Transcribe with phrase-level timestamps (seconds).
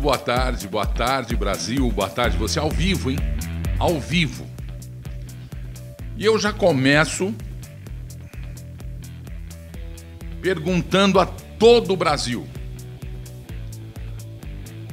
[0.00, 3.18] Muito boa tarde, boa tarde Brasil, boa tarde você ao vivo, hein?
[3.78, 4.48] Ao vivo.
[6.16, 7.34] E eu já começo
[10.40, 12.48] perguntando a todo o Brasil.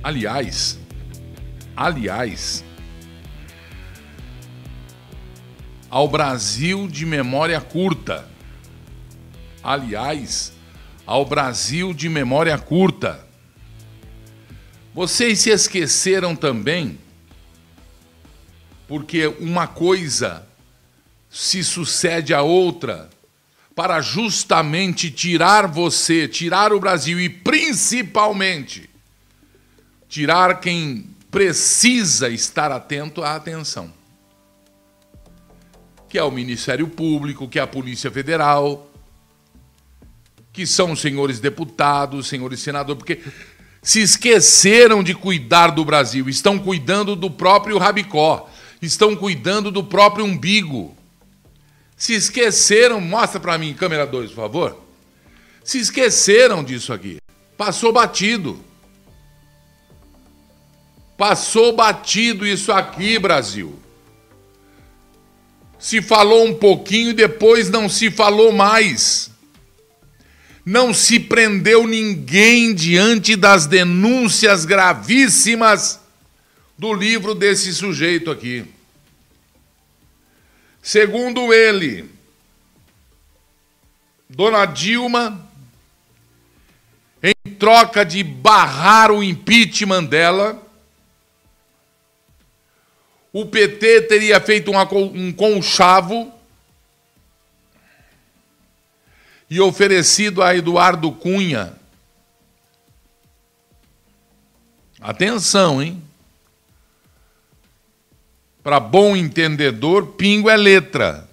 [0.03, 0.77] Aliás,
[1.73, 2.65] aliás,
[5.89, 8.27] ao Brasil de memória curta.
[9.63, 10.51] Aliás,
[11.05, 13.26] ao Brasil de memória curta.
[14.97, 16.97] Vocês se esqueceram também,
[18.87, 20.43] porque uma coisa
[21.29, 23.07] se sucede a outra,
[23.75, 28.89] para justamente tirar você, tirar o Brasil e principalmente
[30.09, 33.93] tirar quem precisa estar atento à atenção.
[36.09, 38.91] Que é o Ministério Público, que é a Polícia Federal,
[40.51, 43.21] que são os senhores deputados, senhores senadores, porque
[43.87, 48.49] se esqueceram de cuidar do Brasil, estão cuidando do próprio rabicó,
[48.81, 50.93] estão cuidando do próprio umbigo.
[51.95, 54.83] Se esqueceram, mostra para mim, câmera 2, por favor.
[55.63, 57.21] Se esqueceram disso aqui.
[57.55, 58.59] Passou batido.
[61.17, 63.79] Passou batido isso aqui, Brasil.
[65.79, 69.31] Se falou um pouquinho depois não se falou mais
[70.67, 75.97] não se prendeu ninguém diante das denúncias gravíssimas
[76.77, 78.65] do livro desse sujeito aqui.
[80.81, 82.11] Segundo ele,
[84.29, 85.49] Dona Dilma,
[87.23, 90.61] em troca de barrar o impeachment dela,
[93.31, 94.69] o PT teria feito
[95.13, 96.36] um conchavo
[99.49, 101.73] e oferecido a Eduardo Cunha.
[104.99, 106.01] Atenção, hein?
[108.61, 111.29] Para bom entendedor, pingo é letra.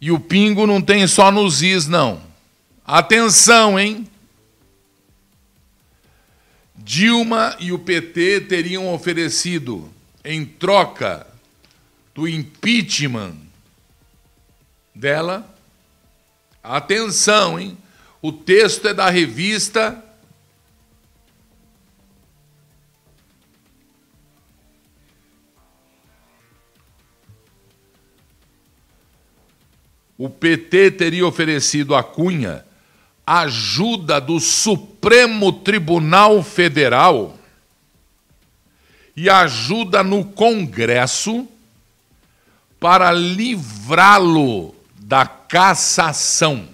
[0.00, 2.20] E o pingo não tem só nos is, não.
[2.84, 4.06] Atenção, hein?
[6.76, 9.90] Dilma e o PT teriam oferecido,
[10.22, 11.26] em troca
[12.14, 13.34] do impeachment
[14.94, 15.53] dela,
[16.64, 17.76] Atenção, hein?
[18.22, 20.02] O texto é da revista
[30.16, 32.64] o PT teria oferecido a Cunha
[33.26, 37.38] ajuda do Supremo Tribunal Federal
[39.14, 41.46] e ajuda no Congresso
[42.80, 44.73] para livrá-lo
[45.06, 46.66] da cassação.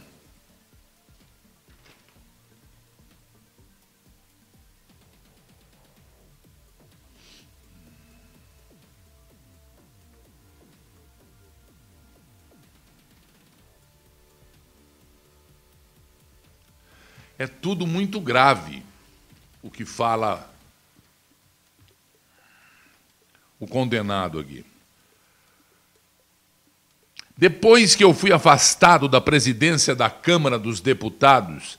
[17.37, 18.85] É tudo muito grave
[19.61, 20.49] o que fala
[23.59, 24.70] o condenado aqui.
[27.41, 31.79] Depois que eu fui afastado da presidência da Câmara dos Deputados,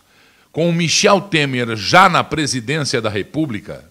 [0.52, 3.88] com o Michel Temer já na presidência da República,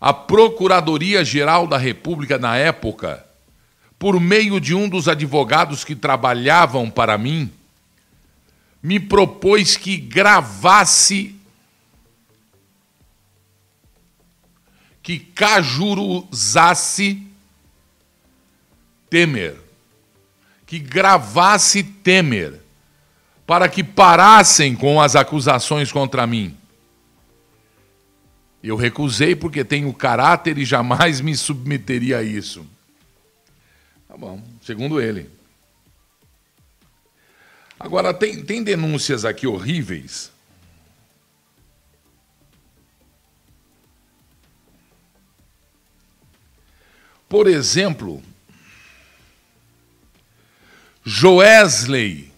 [0.00, 3.22] a Procuradoria-Geral da República na época,
[3.98, 7.52] por meio de um dos advogados que trabalhavam para mim,
[8.82, 11.36] me propôs que gravasse,
[15.02, 17.22] que cajuruzasse
[19.10, 19.67] Temer
[20.68, 22.60] que gravasse Temer,
[23.46, 26.54] para que parassem com as acusações contra mim.
[28.62, 32.66] Eu recusei porque tenho caráter e jamais me submeteria a isso.
[34.06, 35.30] Tá bom, segundo ele.
[37.80, 40.30] Agora, tem, tem denúncias aqui horríveis.
[47.26, 48.22] Por exemplo,
[51.08, 52.30] Joesley.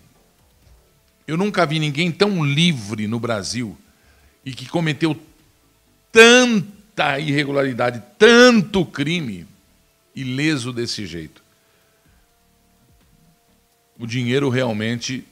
[1.26, 3.76] Eu nunca vi ninguém tão livre no Brasil
[4.44, 5.20] e que cometeu
[6.12, 9.44] tanta irregularidade, tanto crime,
[10.14, 11.42] ileso desse jeito.
[13.98, 15.26] O dinheiro realmente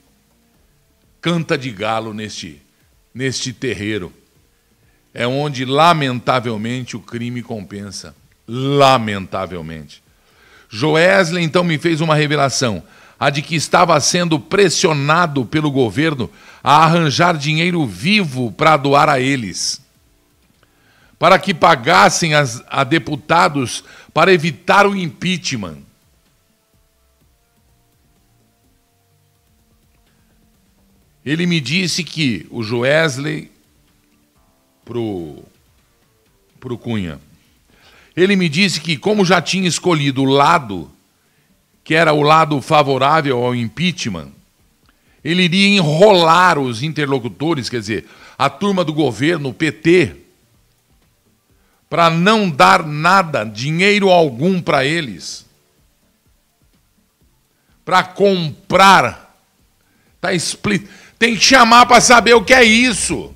[1.20, 2.60] canta de galo neste,
[3.14, 4.12] neste terreiro.
[5.14, 8.16] É onde, lamentavelmente, o crime compensa.
[8.48, 10.02] Lamentavelmente.
[10.68, 12.82] Joesley então me fez uma revelação
[13.18, 16.30] a de que estava sendo pressionado pelo governo
[16.62, 19.80] a arranjar dinheiro vivo para doar a eles.
[21.18, 23.82] para que pagassem as, a deputados
[24.14, 25.78] para evitar o impeachment.
[31.24, 33.50] Ele me disse que o Joesley
[34.84, 35.42] pro
[36.60, 37.20] pro Cunha.
[38.16, 40.90] Ele me disse que como já tinha escolhido o lado
[41.88, 44.28] que era o lado favorável ao impeachment,
[45.24, 48.06] ele iria enrolar os interlocutores, quer dizer,
[48.36, 50.14] a turma do governo, o PT,
[51.88, 55.46] para não dar nada, dinheiro algum para eles,
[57.86, 59.34] para comprar.
[60.20, 60.90] Tá explícito.
[61.18, 63.34] Tem que chamar para saber o que é isso.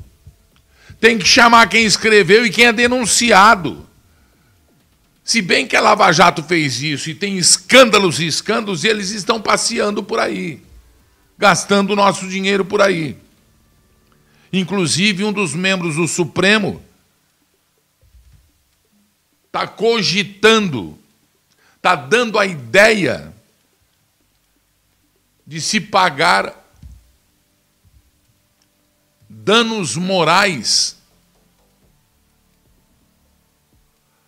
[1.00, 3.88] Tem que chamar quem escreveu e quem é denunciado.
[5.24, 9.40] Se bem que a Lava Jato fez isso e tem escândalos e escândalos, eles estão
[9.40, 10.60] passeando por aí,
[11.38, 13.16] gastando nosso dinheiro por aí.
[14.52, 16.82] Inclusive, um dos membros do Supremo
[19.46, 20.98] está cogitando,
[21.76, 23.32] está dando a ideia
[25.46, 26.58] de se pagar
[29.28, 31.01] danos morais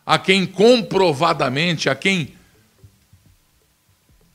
[0.05, 2.35] a quem comprovadamente, a quem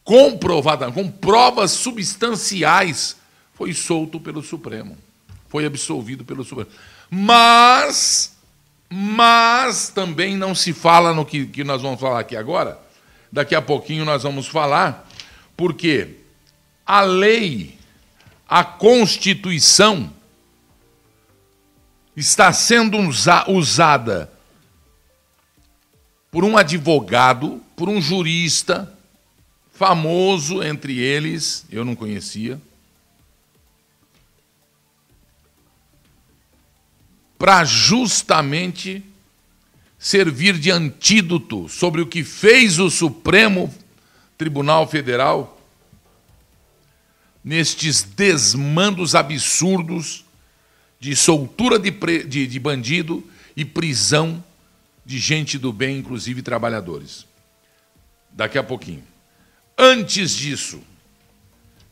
[0.03, 3.15] comprovadamente, com provas substanciais,
[3.53, 4.97] foi solto pelo Supremo,
[5.47, 6.71] foi absolvido pelo Supremo.
[7.09, 8.35] Mas,
[8.89, 12.79] mas também não se fala no que, que nós vamos falar aqui agora,
[13.31, 15.07] daqui a pouquinho nós vamos falar,
[15.55, 16.15] porque
[16.85, 17.77] a lei,
[18.47, 20.11] a Constituição,
[22.15, 22.97] está sendo
[23.47, 24.31] usada
[26.31, 28.93] por um advogado, por um jurista
[29.73, 32.61] famoso entre eles, eu não conhecia,
[37.37, 39.01] para justamente
[39.97, 43.73] servir de antídoto sobre o que fez o Supremo
[44.37, 45.61] Tribunal Federal
[47.43, 50.25] nestes desmandos absurdos
[50.99, 51.91] de soltura de,
[52.25, 53.23] de, de bandido
[53.55, 54.43] e prisão
[55.09, 57.25] de gente do bem, inclusive trabalhadores.
[58.29, 59.03] Daqui a pouquinho.
[59.75, 60.83] Antes disso,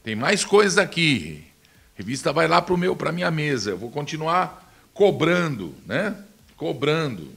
[0.04, 1.44] tem mais coisas aqui.
[1.66, 3.72] A revista vai lá para o meu, para minha mesa.
[3.72, 6.16] Eu vou continuar cobrando, né?
[6.56, 7.34] Cobrando.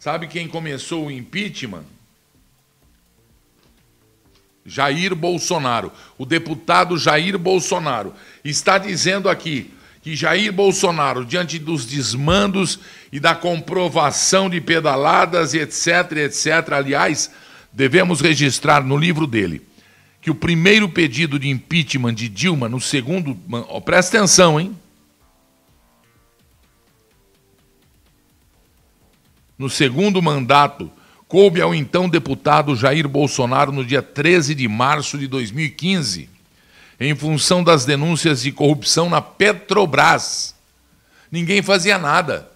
[0.00, 1.84] Sabe quem começou o impeachment?
[4.64, 5.92] Jair Bolsonaro.
[6.16, 9.70] O deputado Jair Bolsonaro está dizendo aqui:
[10.02, 12.80] que Jair Bolsonaro, diante dos desmandos
[13.12, 17.30] e da comprovação de pedaladas, etc., etc., aliás,
[17.72, 19.62] devemos registrar no livro dele
[20.20, 23.36] que o primeiro pedido de impeachment de Dilma, no segundo.
[23.68, 24.76] Oh, presta atenção, hein?
[29.58, 30.90] No segundo mandato,
[31.26, 36.31] coube ao então deputado Jair Bolsonaro no dia 13 de março de 2015
[37.02, 40.54] em função das denúncias de corrupção na Petrobras.
[41.30, 42.50] Ninguém fazia nada.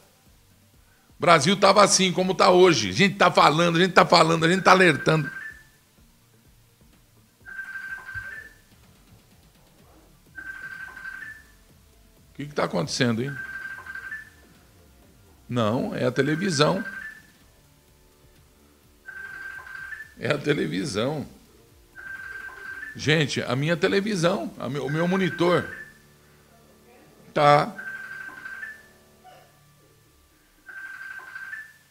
[1.19, 2.91] O Brasil estava assim como está hoje.
[2.91, 5.31] A gente está falando, a gente está falando, a gente está alertando.
[12.31, 13.35] O que está acontecendo, hein?
[15.49, 16.85] Não, é a televisão.
[20.19, 21.27] É a televisão.
[22.97, 25.71] Gente, a minha televisão, a meu, o meu monitor,
[27.35, 27.77] tá.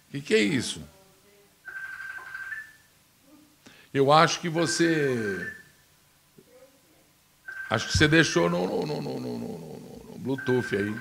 [0.08, 0.84] O que, que é isso?
[3.94, 5.54] Eu acho que você.
[7.70, 11.00] Acho que você deixou no, no, no, no, Bluetooth aí.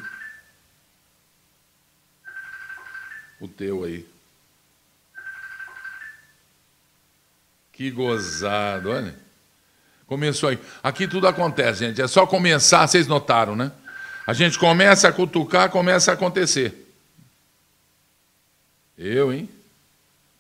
[3.41, 4.07] O teu aí.
[7.73, 9.24] Que gozado, olha.
[10.15, 10.61] Começou aí.
[10.81, 12.01] Aqui tudo acontece, gente.
[12.01, 13.73] É só começar, vocês notaram, né?
[14.25, 16.89] A gente começa a cutucar, começa a acontecer.
[18.97, 19.49] Eu, hein?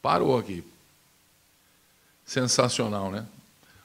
[0.01, 0.63] Parou aqui.
[2.25, 3.27] Sensacional, né?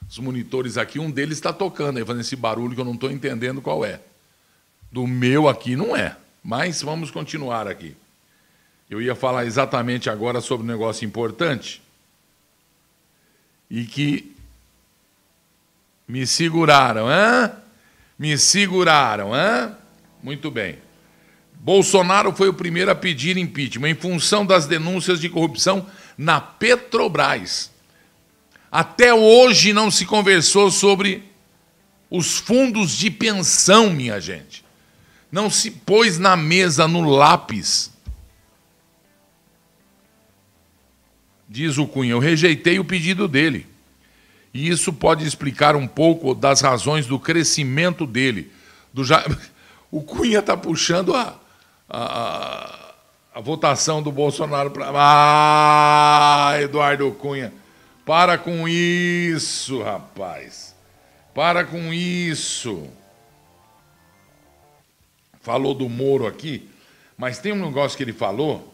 [0.08, 3.10] Os monitores aqui, um deles está tocando aí, fazendo esse barulho que eu não estou
[3.10, 3.98] entendendo qual é.
[4.92, 6.16] Do meu aqui não é.
[6.40, 7.96] Mas vamos continuar aqui.
[8.88, 11.82] Eu ia falar exatamente agora sobre um negócio importante
[13.68, 14.36] e que
[16.10, 17.52] me seguraram, hã?
[18.18, 19.74] Me seguraram, hã?
[20.22, 20.78] Muito bem.
[21.54, 25.86] Bolsonaro foi o primeiro a pedir impeachment em função das denúncias de corrupção
[26.18, 27.70] na Petrobras.
[28.70, 31.24] Até hoje não se conversou sobre
[32.10, 34.64] os fundos de pensão, minha gente.
[35.30, 37.90] Não se pôs na mesa, no lápis,
[41.50, 43.66] Diz o Cunha: Eu rejeitei o pedido dele.
[44.52, 48.52] E isso pode explicar um pouco das razões do crescimento dele.
[48.92, 49.24] Do ja...
[49.92, 51.36] O Cunha está puxando a,
[51.88, 52.94] a,
[53.34, 54.92] a, votação do Bolsonaro para.
[54.94, 57.52] Ah, Eduardo Cunha.
[58.06, 60.76] Para com isso, rapaz.
[61.34, 62.88] Para com isso.
[65.40, 66.70] Falou do Moro aqui,
[67.16, 68.72] mas tem um negócio que ele falou.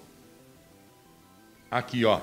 [1.71, 2.21] Aqui, ó.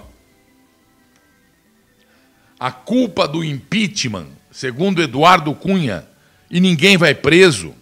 [2.63, 6.07] A culpa do impeachment, segundo Eduardo Cunha,
[6.49, 7.75] e ninguém vai preso.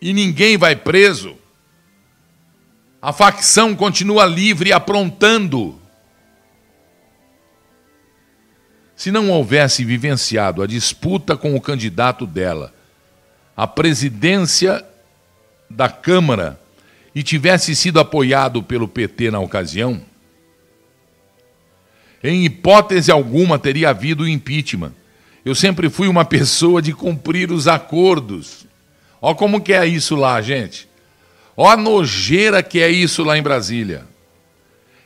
[0.00, 1.36] E ninguém vai preso.
[3.02, 5.76] A facção continua livre aprontando.
[8.94, 12.72] Se não houvesse vivenciado a disputa com o candidato dela,
[13.56, 14.86] a presidência
[15.68, 16.56] da Câmara,
[17.12, 20.00] e tivesse sido apoiado pelo PT na ocasião,
[22.24, 24.94] em hipótese alguma teria havido impeachment.
[25.44, 28.66] Eu sempre fui uma pessoa de cumprir os acordos.
[29.20, 30.88] Ó como que é isso lá, gente.
[31.54, 34.06] Ó a nojeira que é isso lá em Brasília.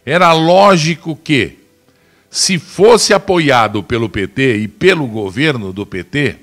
[0.06, 1.58] Era lógico que,
[2.30, 6.36] se fosse apoiado pelo PT e pelo governo do PT,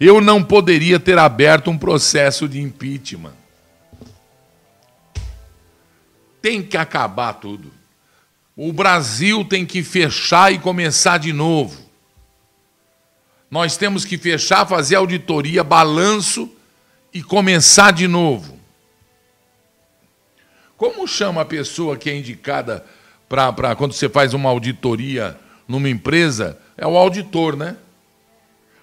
[0.00, 3.34] eu não poderia ter aberto um processo de impeachment.
[6.40, 7.77] Tem que acabar tudo.
[8.60, 11.80] O Brasil tem que fechar e começar de novo.
[13.48, 16.50] Nós temos que fechar, fazer auditoria, balanço
[17.14, 18.58] e começar de novo.
[20.76, 22.84] Como chama a pessoa que é indicada
[23.28, 25.38] para quando você faz uma auditoria
[25.68, 26.58] numa empresa?
[26.76, 27.76] É o auditor, né?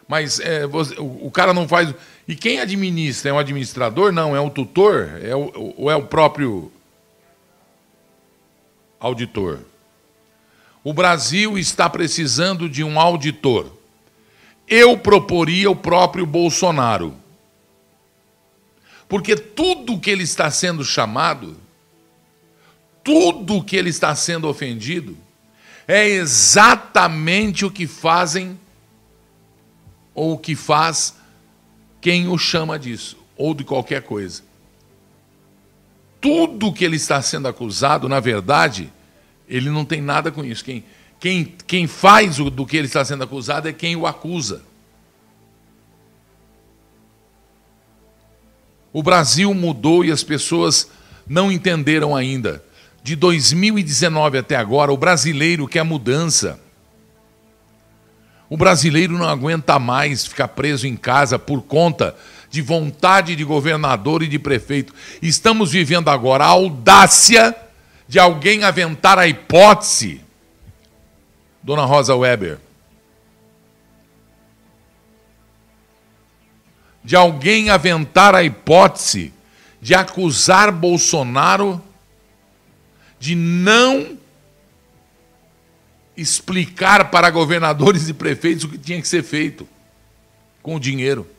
[0.08, 1.94] Mas é, você, o, o, cara não faz.
[2.25, 3.29] E quem administra?
[3.29, 4.13] É um administrador?
[4.13, 5.20] Não, é um tutor?
[5.22, 6.72] É o, ou é o próprio
[9.06, 9.60] auditor.
[10.84, 13.72] O Brasil está precisando de um auditor.
[14.68, 17.16] Eu proporia o próprio Bolsonaro.
[19.08, 21.56] Porque tudo que ele está sendo chamado,
[23.04, 25.16] tudo que ele está sendo ofendido,
[25.88, 28.60] é exatamente o que fazem
[30.16, 31.16] ou o que faz
[32.02, 34.44] quem o chama disso, ou de qualquer coisa
[36.26, 38.92] tudo que ele está sendo acusado, na verdade,
[39.48, 40.64] ele não tem nada com isso.
[40.64, 40.84] Quem,
[41.20, 44.62] quem, quem faz o, do que ele está sendo acusado é quem o acusa.
[48.92, 50.90] O Brasil mudou e as pessoas
[51.28, 52.64] não entenderam ainda.
[53.04, 56.60] De 2019 até agora, o brasileiro quer mudança.
[58.50, 62.16] O brasileiro não aguenta mais ficar preso em casa por conta
[62.50, 64.94] de vontade de governador e de prefeito.
[65.22, 67.56] Estamos vivendo agora a audácia
[68.08, 70.22] de alguém aventar a hipótese,
[71.62, 72.60] Dona Rosa Weber,
[77.04, 79.32] de alguém aventar a hipótese
[79.82, 81.80] de acusar Bolsonaro
[83.20, 84.18] de não
[86.18, 89.68] explicar para governadores e prefeitos o que tinha que ser feito
[90.64, 91.35] com o dinheiro.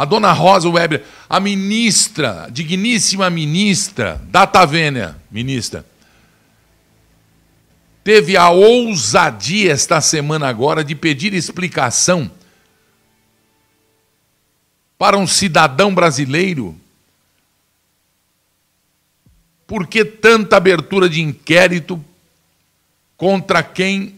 [0.00, 5.84] A dona Rosa Weber, a ministra, digníssima ministra, Data Vênia, ministra,
[8.02, 12.30] teve a ousadia esta semana agora de pedir explicação
[14.96, 16.74] para um cidadão brasileiro
[19.66, 22.02] por que tanta abertura de inquérito
[23.18, 24.14] contra quem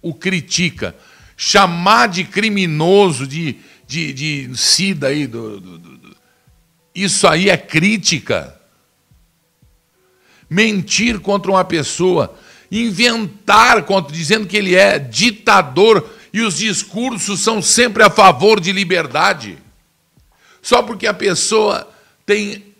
[0.00, 0.94] o critica?
[1.36, 6.16] Chamar de criminoso, de de, de SIDA aí, do, do, do,
[6.94, 8.58] isso aí é crítica.
[10.48, 12.36] Mentir contra uma pessoa,
[12.70, 18.72] inventar contra, dizendo que ele é ditador e os discursos são sempre a favor de
[18.72, 19.58] liberdade.
[20.62, 21.88] Só porque a pessoa
[22.24, 22.74] tem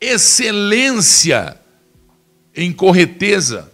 [0.00, 1.60] excelência
[2.54, 3.72] em correteza.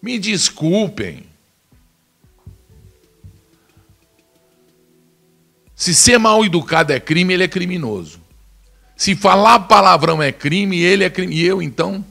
[0.00, 1.31] Me desculpem.
[5.82, 8.20] Se ser mal educado é crime, ele é criminoso.
[8.96, 11.34] Se falar palavrão é crime, ele é crime.
[11.34, 12.04] E eu então?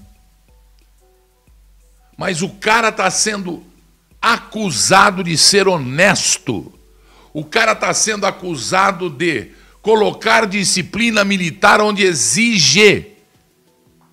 [2.18, 3.64] Mas o cara está sendo
[4.22, 6.70] acusado de ser honesto.
[7.34, 9.52] O cara está sendo acusado de
[9.82, 13.14] colocar disciplina militar onde exige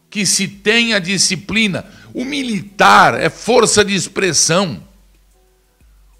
[0.08, 1.84] que se tenha disciplina.
[2.14, 4.80] O militar é força de expressão.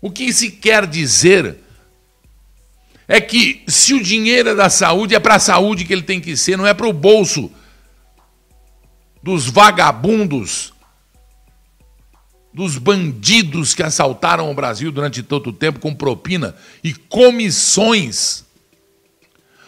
[0.00, 1.67] O que se quer dizer
[3.08, 6.20] é que se o dinheiro é da saúde, é para a saúde que ele tem
[6.20, 7.50] que ser, não é para o bolso
[9.22, 10.74] dos vagabundos,
[12.52, 18.44] dos bandidos que assaltaram o Brasil durante tanto tempo com propina e comissões.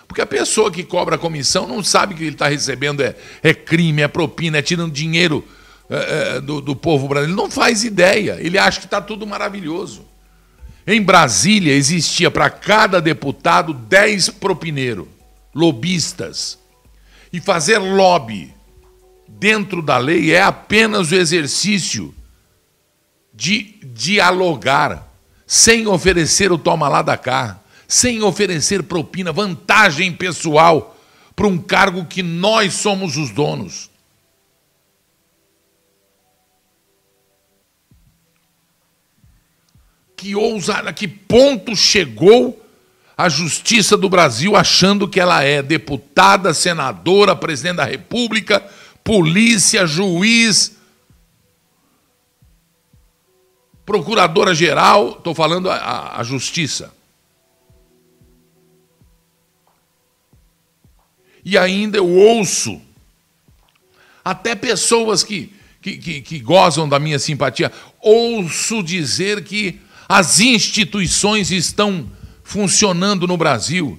[0.06, 4.02] Porque a pessoa que cobra comissão não sabe que ele está recebendo é, é crime,
[4.02, 5.47] é propina, é tirando dinheiro
[5.88, 7.38] é, é, do, do povo brasileiro.
[7.38, 10.10] Ele não faz ideia, ele acha que está tudo maravilhoso.
[10.87, 15.07] Em Brasília existia para cada deputado 10 propineiros,
[15.55, 16.59] lobistas.
[17.33, 18.53] E fazer lobby
[19.29, 22.15] dentro da lei é apenas o exercício
[23.33, 25.09] de dialogar,
[25.47, 30.97] sem oferecer o toma lá da cá, sem oferecer propina, vantagem pessoal
[31.35, 33.89] para um cargo que nós somos os donos.
[40.21, 42.62] Que ousada, que ponto chegou
[43.17, 48.62] a justiça do Brasil achando que ela é deputada, senadora, presidente da República,
[49.03, 50.77] polícia, juiz,
[53.87, 56.93] procuradora geral, estou falando a, a, justiça.
[61.43, 62.79] E ainda eu ouço
[64.23, 65.50] até pessoas que,
[65.81, 67.73] que, que, que gozam da minha simpatia,
[68.03, 72.11] ouço dizer que as instituições estão
[72.43, 73.97] funcionando no Brasil.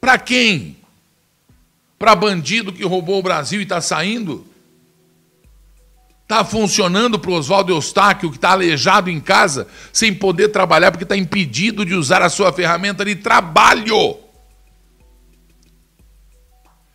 [0.00, 0.78] Para quem?
[1.98, 4.46] Para bandido que roubou o Brasil e está saindo?
[6.22, 11.04] Está funcionando para o Oswaldo Eustáquio, que está aleijado em casa, sem poder trabalhar, porque
[11.04, 14.16] está impedido de usar a sua ferramenta de trabalho.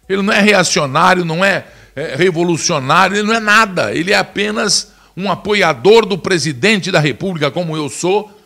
[0.10, 3.94] Ele não é reacionário, não é, é revolucionário, ele não é nada.
[3.94, 8.39] Ele é apenas um apoiador do presidente da República, como eu sou,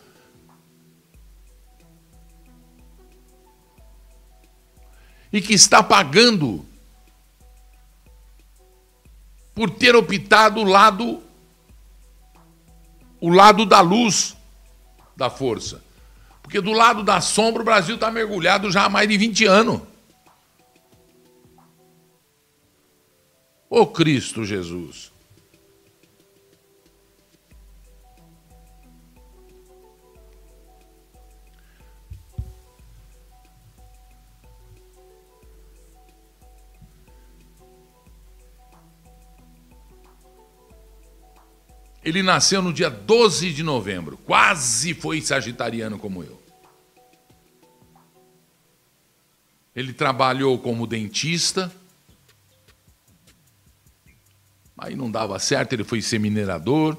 [5.34, 6.64] e que está pagando
[9.52, 11.20] por ter optado o lado
[13.20, 14.36] o lado da luz
[15.16, 15.82] da força.
[16.40, 19.80] Porque do lado da sombra o Brasil está mergulhado já há mais de 20 anos.
[23.68, 25.10] Ô Cristo Jesus.
[42.04, 46.42] Ele nasceu no dia 12 de novembro, quase foi sagitariano como eu.
[49.74, 51.74] Ele trabalhou como dentista,
[54.76, 56.96] aí não dava certo, ele foi ser minerador,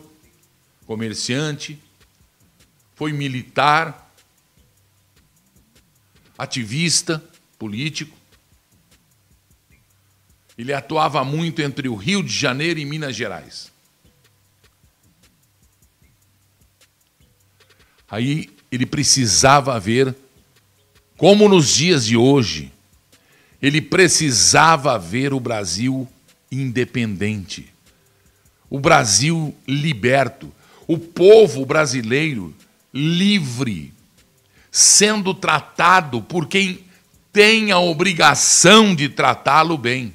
[0.88, 1.80] comerciante,
[2.96, 4.12] foi militar,
[6.36, 7.24] ativista,
[7.60, 8.18] político.
[10.58, 13.75] Ele atuava muito entre o Rio de Janeiro e Minas Gerais.
[18.10, 20.16] Aí ele precisava ver,
[21.18, 22.72] como nos dias de hoje,
[23.62, 26.08] ele precisava ver o Brasil
[26.52, 27.74] independente,
[28.70, 30.52] o Brasil liberto,
[30.88, 32.54] o povo brasileiro
[32.94, 33.92] livre,
[34.70, 36.80] sendo tratado por quem
[37.32, 40.14] tem a obrigação de tratá-lo bem,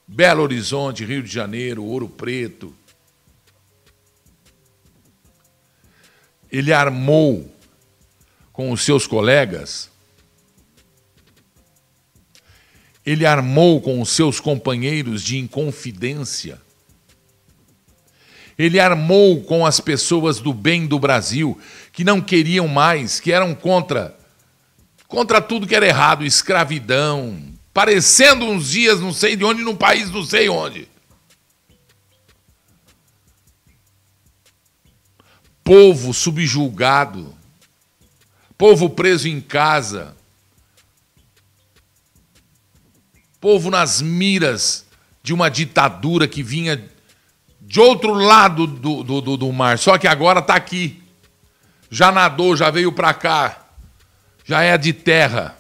[0.08, 2.74] Belo Horizonte, Rio de Janeiro, Ouro Preto.
[6.58, 7.54] ele armou
[8.54, 9.92] com os seus colegas,
[13.06, 16.62] ele armou com os seus companheiros de inconfidência,
[18.58, 21.60] ele armou com as pessoas do bem do Brasil,
[21.92, 24.18] que não queriam mais, que eram contra
[25.08, 27.40] contra tudo que era errado, escravidão,
[27.74, 30.90] parecendo uns dias não sei de onde, num país não sei onde.
[35.64, 37.36] Povo subjulgado,
[38.58, 40.16] povo preso em casa,
[43.40, 44.86] povo nas miras
[45.24, 46.90] de uma ditadura que vinha
[47.66, 51.02] de outro lado do, do, do, do mar, só que agora está aqui.
[51.90, 53.66] Já nadou, já veio para cá,
[54.44, 55.58] já é de terra.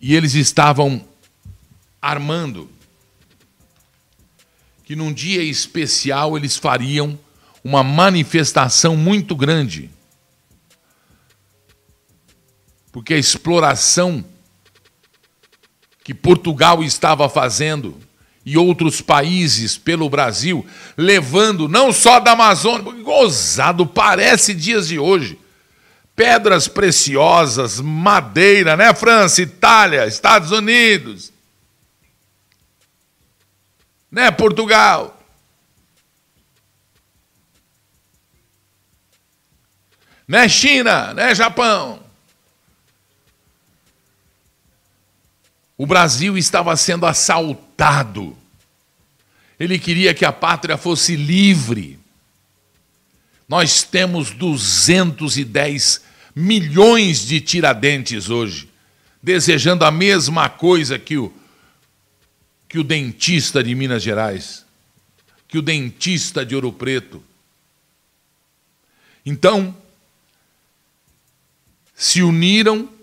[0.00, 1.02] E eles estavam
[2.00, 2.70] armando
[4.84, 7.18] que num dia especial eles fariam
[7.64, 9.90] uma manifestação muito grande.
[12.92, 14.24] Porque a exploração
[16.04, 18.05] que Portugal estava fazendo
[18.46, 20.64] e outros países pelo Brasil,
[20.96, 25.36] levando não só da Amazônia, gozado, parece dias de hoje.
[26.14, 31.32] Pedras preciosas, madeira, né, França, Itália, Estados Unidos,
[34.08, 35.20] né, Portugal.
[40.26, 42.05] Né, China, né, Japão.
[45.78, 48.36] O Brasil estava sendo assaltado.
[49.58, 51.98] Ele queria que a pátria fosse livre.
[53.48, 56.02] Nós temos 210
[56.34, 58.68] milhões de tiradentes hoje,
[59.22, 61.32] desejando a mesma coisa que o,
[62.68, 64.64] que o dentista de Minas Gerais,
[65.48, 67.22] que o dentista de Ouro Preto.
[69.24, 69.74] Então,
[71.94, 72.95] se uniram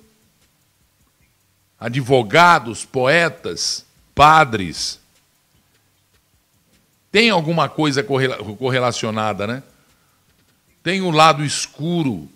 [1.84, 5.02] advogados, poetas, padres.
[7.12, 9.62] Tem alguma coisa correlacionada, né?
[10.82, 12.30] Tem o lado escuro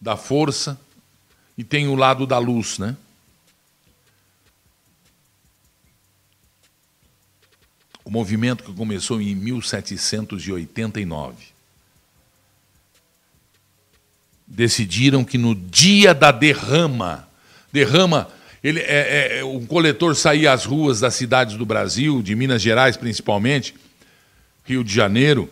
[0.00, 0.80] da força
[1.56, 2.96] e tem o lado da luz, né?
[8.02, 11.52] O movimento que começou em 1789.
[14.46, 17.30] Decidiram que no dia da derrama
[17.72, 18.28] derrama.
[18.62, 22.62] Ele é, é, é, um coletor saía às ruas das cidades do Brasil, de Minas
[22.62, 23.74] Gerais principalmente,
[24.64, 25.50] Rio de Janeiro,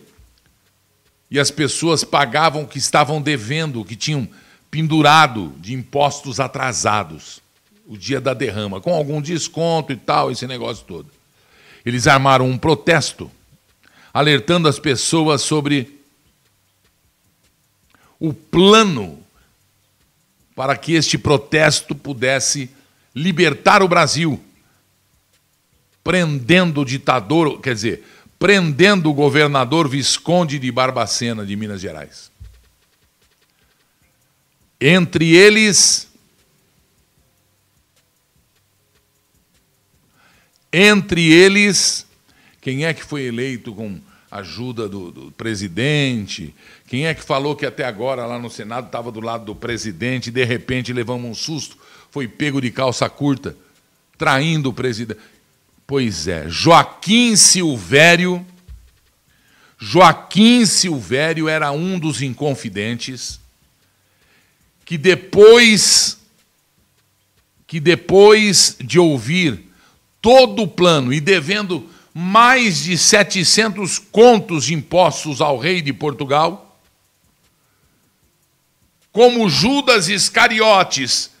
[1.29, 4.27] e as pessoas pagavam o que estavam devendo, o que tinham
[4.69, 7.41] pendurado de impostos atrasados,
[7.85, 11.07] o dia da derrama, com algum desconto e tal, esse negócio todo.
[11.85, 13.29] Eles armaram um protesto,
[14.13, 15.99] alertando as pessoas sobre
[18.19, 19.20] o plano
[20.55, 22.69] para que este protesto pudesse
[23.15, 24.41] libertar o Brasil,
[26.03, 28.03] prendendo o ditador, quer dizer,
[28.39, 32.31] prendendo o governador Visconde de Barbacena de Minas Gerais.
[34.79, 36.07] Entre eles,
[40.73, 42.07] entre eles,
[42.59, 43.99] quem é que foi eleito com
[44.31, 46.55] ajuda do, do, presidente.
[46.91, 50.27] Quem é que falou que até agora lá no Senado estava do lado do presidente
[50.27, 51.77] e de repente levamos um susto,
[52.09, 53.55] foi pego de calça curta,
[54.17, 55.17] traindo o presidente?
[55.87, 58.45] Pois é, Joaquim Silvério.
[59.79, 63.39] Joaquim Silvério era um dos inconfidentes
[64.83, 66.19] que depois
[67.65, 69.63] que depois de ouvir
[70.21, 76.67] todo o plano e devendo mais de 700 contos impostos ao rei de Portugal,
[79.11, 81.31] como Judas Iscariotes,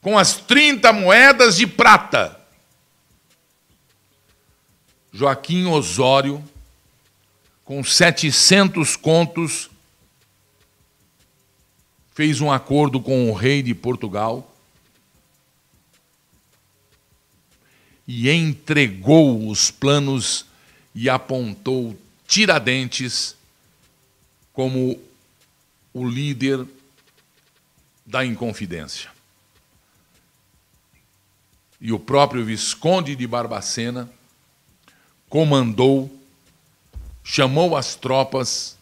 [0.00, 2.38] com as 30 moedas de prata.
[5.12, 6.44] Joaquim Osório,
[7.64, 9.70] com 700 contos,
[12.14, 14.54] fez um acordo com o rei de Portugal
[18.06, 20.46] e entregou os planos
[20.94, 23.36] e apontou Tiradentes
[24.52, 25.00] como
[25.92, 26.66] o líder
[28.08, 29.10] da Inconfidência.
[31.78, 34.10] E o próprio Visconde de Barbacena
[35.28, 36.10] comandou,
[37.22, 38.76] chamou as tropas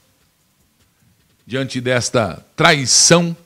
[1.45, 3.37] diante desta traição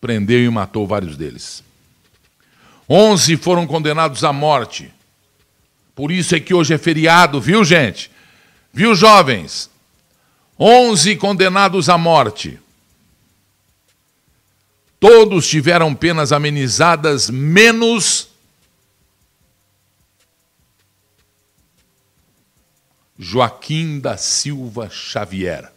[0.00, 1.64] prendeu e matou vários deles.
[2.88, 4.92] 11 foram condenados à morte.
[5.94, 8.10] Por isso é que hoje é feriado, viu, gente?
[8.76, 9.70] Viu, jovens?
[10.58, 12.60] 11 condenados à morte.
[15.00, 18.28] Todos tiveram penas amenizadas, menos
[23.18, 25.72] Joaquim da Silva Xavier,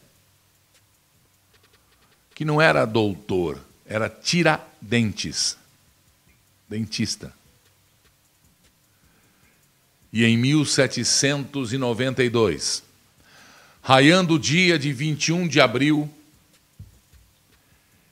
[2.35, 5.57] que não era doutor, era tiradentes,
[6.67, 7.33] dentista.
[10.11, 12.88] E em 1792,
[13.89, 16.07] raiando o dia de 21 de abril,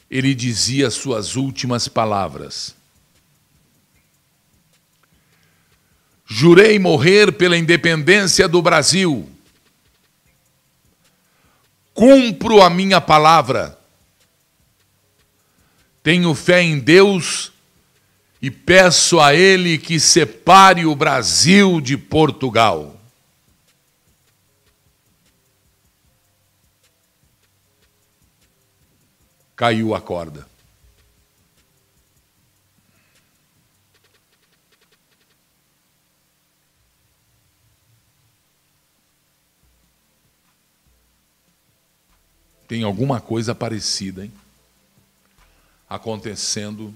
[0.09, 2.73] ele dizia suas últimas palavras.
[6.25, 9.29] Jurei morrer pela independência do Brasil.
[11.93, 13.79] Cumpro a minha palavra.
[16.01, 17.51] Tenho fé em Deus
[18.41, 22.96] e peço a Ele que separe o Brasil de Portugal.
[29.57, 30.47] Caiu a corda.
[42.67, 44.33] Tem alguma coisa parecida, hein?
[45.89, 46.93] Acontecendo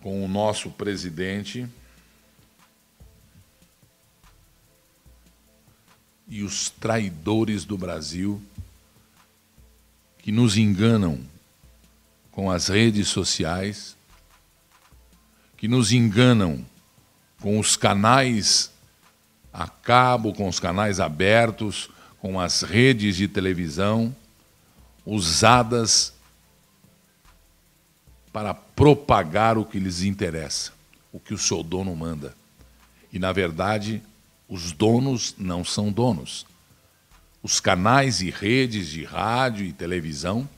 [0.00, 1.68] com o nosso presidente
[6.28, 8.42] e os traidores do Brasil
[10.18, 11.20] que nos enganam
[12.32, 13.96] com as redes sociais,
[15.56, 16.64] que nos enganam
[17.40, 18.72] com os canais
[19.52, 24.14] a cabo, com os canais abertos, com as redes de televisão
[25.04, 26.12] usadas
[28.32, 30.72] para propagar o que lhes interessa,
[31.12, 32.34] o que o seu dono manda.
[33.12, 34.02] E, na verdade,
[34.48, 36.46] os donos não são donos.
[37.42, 40.48] Os canais e redes de rádio e televisão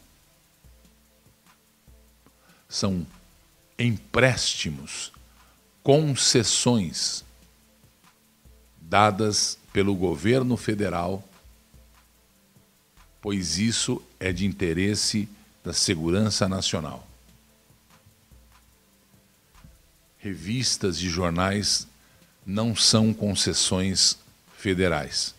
[2.68, 3.06] são
[3.78, 5.12] empréstimos,
[5.82, 7.24] concessões
[8.80, 11.22] dadas pelo governo federal,
[13.20, 15.28] pois isso é de interesse
[15.62, 17.06] da segurança nacional.
[20.18, 21.86] Revistas e jornais
[22.48, 24.18] não são concessões
[24.56, 25.34] federais.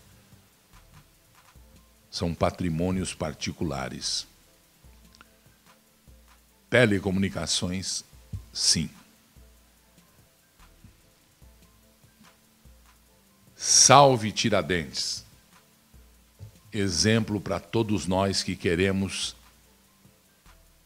[2.12, 4.28] São patrimônios particulares.
[6.70, 8.04] Telecomunicações,
[8.54, 8.92] sim.
[13.56, 15.26] Salve Tiradentes.
[16.72, 19.36] Exemplo para todos nós que queremos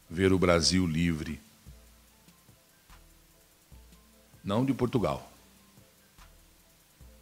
[0.08, 1.38] ver o Brasil livre.
[4.42, 5.33] Não de Portugal,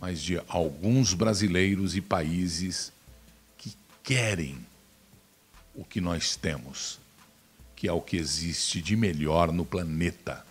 [0.02, 2.92] mas de alguns brasileiros e países
[3.56, 4.58] que querem
[5.76, 6.98] o que nós temos,
[7.76, 10.44] que é o que existe de melhor no planeta.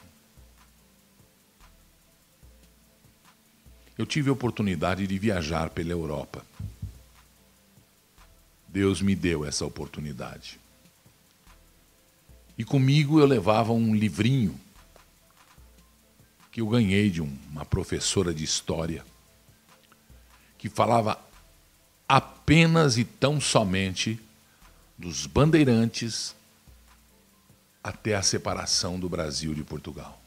[3.97, 6.43] eu tive a oportunidade de viajar pela Europa.
[8.67, 10.59] Deus me deu essa oportunidade.
[12.57, 14.59] E comigo eu levava um livrinho
[16.51, 19.05] que eu ganhei de uma professora de história
[20.61, 21.19] que falava
[22.07, 24.21] apenas e tão somente
[24.95, 26.35] dos bandeirantes
[27.83, 30.21] até a separação do Brasil de Portugal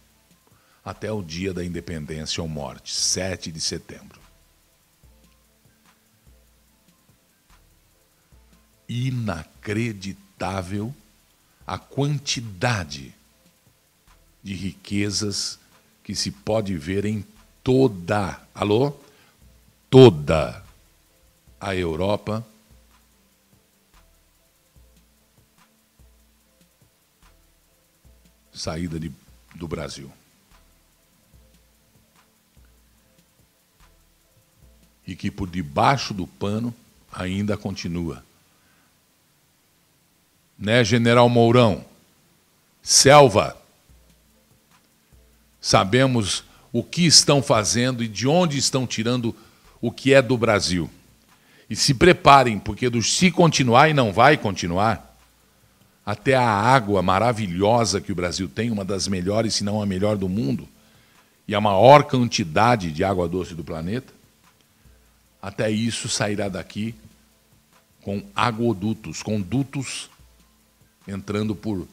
[0.84, 4.20] até o dia da independência ou morte, 7 de setembro.
[8.88, 10.92] Inacreditável
[11.64, 13.14] a quantidade
[14.42, 15.60] de riquezas
[16.02, 17.24] que se pode ver em
[17.62, 19.03] toda, alô?
[19.94, 20.60] Toda
[21.60, 22.44] a Europa.
[28.52, 29.12] Saída de,
[29.54, 30.10] do Brasil.
[35.06, 36.74] e que por debaixo do pano
[37.12, 38.24] ainda continua.
[40.58, 41.84] Né, General Mourão?
[42.82, 43.56] Selva.
[45.60, 49.36] Sabemos o que estão fazendo e de onde estão tirando
[49.86, 50.88] o que é do Brasil.
[51.68, 55.14] E se preparem, porque do se continuar e não vai continuar,
[56.06, 60.16] até a água maravilhosa que o Brasil tem, uma das melhores, se não a melhor
[60.16, 60.66] do mundo,
[61.46, 64.10] e a maior quantidade de água doce do planeta,
[65.42, 66.94] até isso sairá daqui
[68.00, 70.08] com aguodutos, com dutos
[71.06, 71.86] entrando por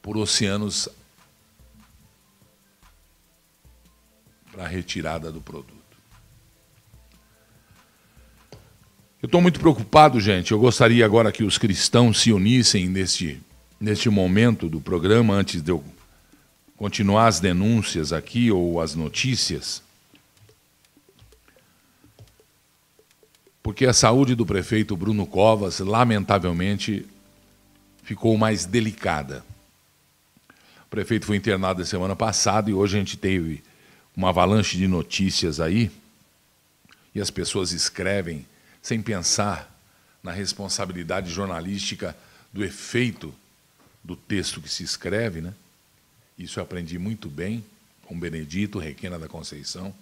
[0.00, 0.88] por oceanos
[4.50, 5.81] para a retirada do produto.
[9.22, 10.50] Eu estou muito preocupado, gente.
[10.50, 13.40] Eu gostaria agora que os cristãos se unissem neste,
[13.80, 15.84] neste momento do programa, antes de eu
[16.76, 19.80] continuar as denúncias aqui ou as notícias.
[23.62, 27.06] Porque a saúde do prefeito Bruno Covas, lamentavelmente,
[28.02, 29.44] ficou mais delicada.
[30.84, 33.62] O prefeito foi internado semana passada e hoje a gente teve
[34.16, 35.92] uma avalanche de notícias aí.
[37.14, 38.44] E as pessoas escrevem
[38.82, 39.72] sem pensar
[40.22, 42.16] na responsabilidade jornalística
[42.52, 43.32] do efeito
[44.02, 45.54] do texto que se escreve, né?
[46.36, 47.64] Isso eu aprendi muito bem
[48.04, 49.94] com Benedito Requena da Conceição.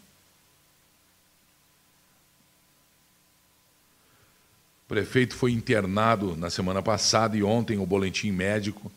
[4.85, 8.91] O prefeito foi internado na semana passada e ontem o boletim médico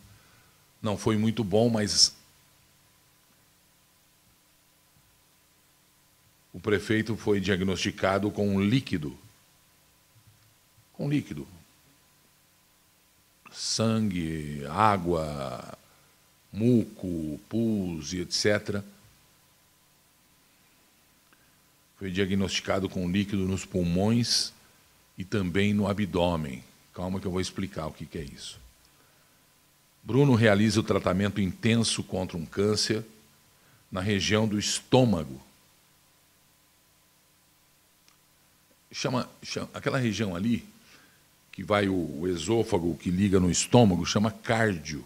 [0.81, 2.15] não foi muito bom, mas
[6.51, 9.17] o prefeito foi diagnosticado com um líquido
[10.93, 11.47] com líquido.
[13.51, 15.77] Sangue, água,
[16.51, 18.81] muco, pus e etc.
[21.97, 24.53] Foi diagnosticado com líquido nos pulmões
[25.17, 26.63] e também no abdômen.
[26.93, 28.59] Calma que eu vou explicar o que, é isso.
[30.03, 33.05] Bruno realiza o tratamento intenso contra um câncer
[33.91, 35.41] na região do estômago.
[38.91, 40.72] Chama, chama aquela região ali
[41.53, 45.05] que vai o, o esôfago que liga no estômago, chama cardio.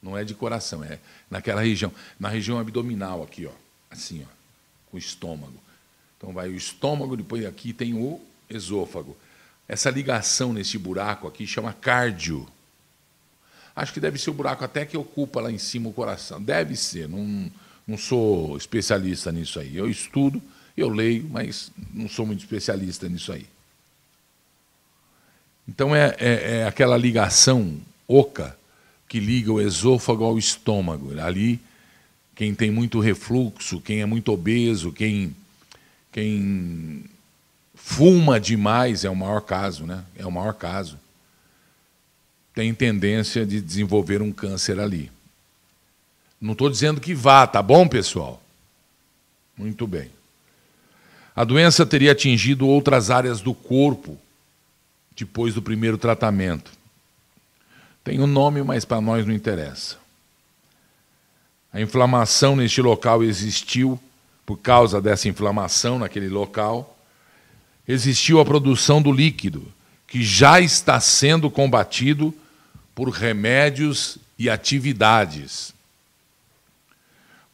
[0.00, 0.98] Não é de coração, é
[1.30, 3.52] naquela região, na região abdominal aqui, ó,
[3.90, 4.32] assim, ó,
[4.90, 5.60] com o estômago.
[6.16, 9.16] Então vai o estômago, depois aqui tem o esôfago.
[9.68, 12.48] Essa ligação nesse buraco aqui chama cardio.
[13.74, 16.40] Acho que deve ser o buraco até que ocupa lá em cima o coração.
[16.40, 17.50] Deve ser, não,
[17.86, 19.76] não sou especialista nisso aí.
[19.76, 20.40] Eu estudo,
[20.76, 23.46] eu leio, mas não sou muito especialista nisso aí.
[25.68, 28.56] Então é, é, é aquela ligação oca
[29.08, 31.18] que liga o esôfago ao estômago.
[31.20, 31.60] Ali,
[32.34, 35.36] quem tem muito refluxo, quem é muito obeso, quem,
[36.10, 37.04] quem
[37.74, 40.04] fuma demais é o maior caso, né?
[40.16, 40.98] É o maior caso.
[42.54, 45.10] Tem tendência de desenvolver um câncer ali.
[46.40, 48.42] Não estou dizendo que vá, tá bom, pessoal?
[49.56, 50.10] Muito bem.
[51.36, 54.18] A doença teria atingido outras áreas do corpo,
[55.16, 56.70] depois do primeiro tratamento.
[58.04, 59.96] Tem um nome, mas para nós não interessa.
[61.72, 63.98] A inflamação neste local existiu
[64.44, 66.98] por causa dessa inflamação naquele local.
[67.86, 69.66] Existiu a produção do líquido,
[70.06, 72.34] que já está sendo combatido
[72.94, 75.72] por remédios e atividades.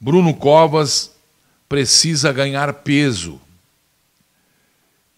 [0.00, 1.12] Bruno Covas
[1.68, 3.40] precisa ganhar peso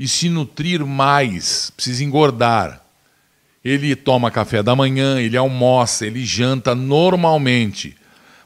[0.00, 2.82] e se nutrir mais, precisa engordar.
[3.62, 7.94] Ele toma café da manhã, ele almoça, ele janta normalmente.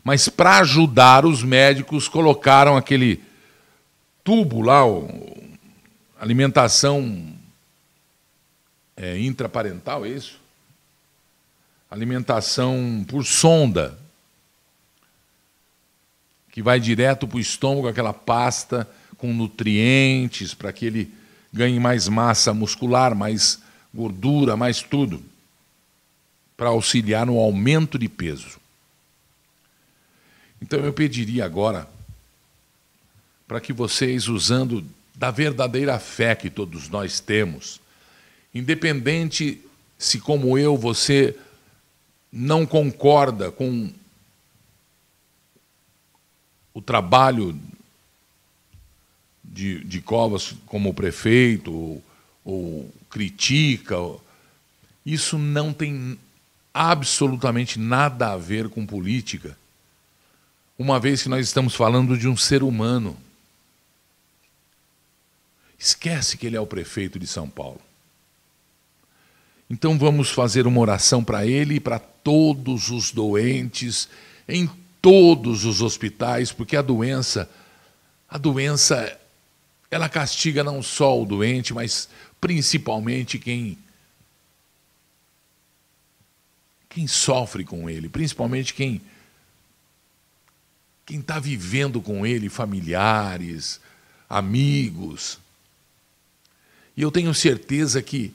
[0.03, 3.23] Mas para ajudar, os médicos colocaram aquele
[4.25, 5.05] tubo lá, ó,
[6.19, 7.25] alimentação
[8.97, 10.41] é, intraparental, é isso?
[11.89, 13.97] Alimentação por sonda,
[16.51, 21.23] que vai direto para o estômago, aquela pasta com nutrientes, para que ele
[21.55, 23.61] ganhe mais massa muscular, mais
[23.95, 25.23] gordura, mais tudo,
[26.57, 28.59] para auxiliar no aumento de peso.
[30.61, 31.89] Então eu pediria agora
[33.47, 37.81] para que vocês, usando da verdadeira fé que todos nós temos,
[38.53, 39.61] independente
[39.97, 41.39] se, como eu, você
[42.33, 43.93] não concorda com
[46.73, 47.57] o trabalho
[49.55, 52.05] de, de Covas como prefeito, ou,
[52.45, 53.97] ou critica.
[55.07, 56.19] Isso não tem
[56.73, 59.57] absolutamente nada a ver com política,
[60.77, 63.17] uma vez que nós estamos falando de um ser humano.
[65.79, 67.81] Esquece que ele é o prefeito de São Paulo.
[69.71, 74.09] Então vamos fazer uma oração para ele e para todos os doentes,
[74.49, 74.69] em
[75.01, 77.49] todos os hospitais, porque a doença,
[78.29, 79.21] a doença
[79.95, 82.09] ela castiga não só o doente, mas
[82.41, 83.79] principalmente quem
[86.89, 89.01] quem sofre com ele, principalmente quem
[91.07, 93.81] quem está vivendo com ele, familiares,
[94.29, 95.39] amigos.
[96.97, 98.35] E eu tenho certeza que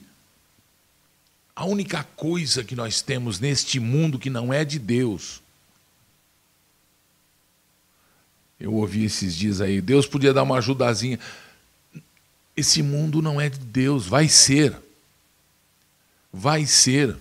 [1.54, 5.42] A única coisa que nós temos neste mundo que não é de Deus.
[8.58, 11.18] Eu ouvi esses dias aí, Deus podia dar uma ajudazinha.
[12.56, 14.76] Esse mundo não é de Deus, vai ser.
[16.32, 17.16] Vai ser.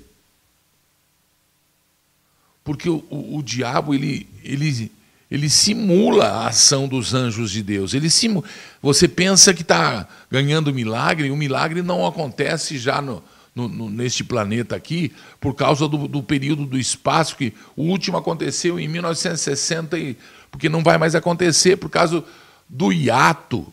[2.64, 4.92] Porque o, o, o diabo, ele, ele,
[5.30, 7.94] ele simula a ação dos anjos de Deus.
[7.94, 8.46] Ele simula.
[8.82, 13.24] Você pensa que está ganhando milagre, e o milagre não acontece já no,
[13.56, 18.18] no, no, neste planeta aqui, por causa do, do, período do espaço, que o último
[18.18, 20.18] aconteceu em 1960, e,
[20.52, 22.24] porque não vai mais acontecer por causa
[22.68, 23.72] do hiato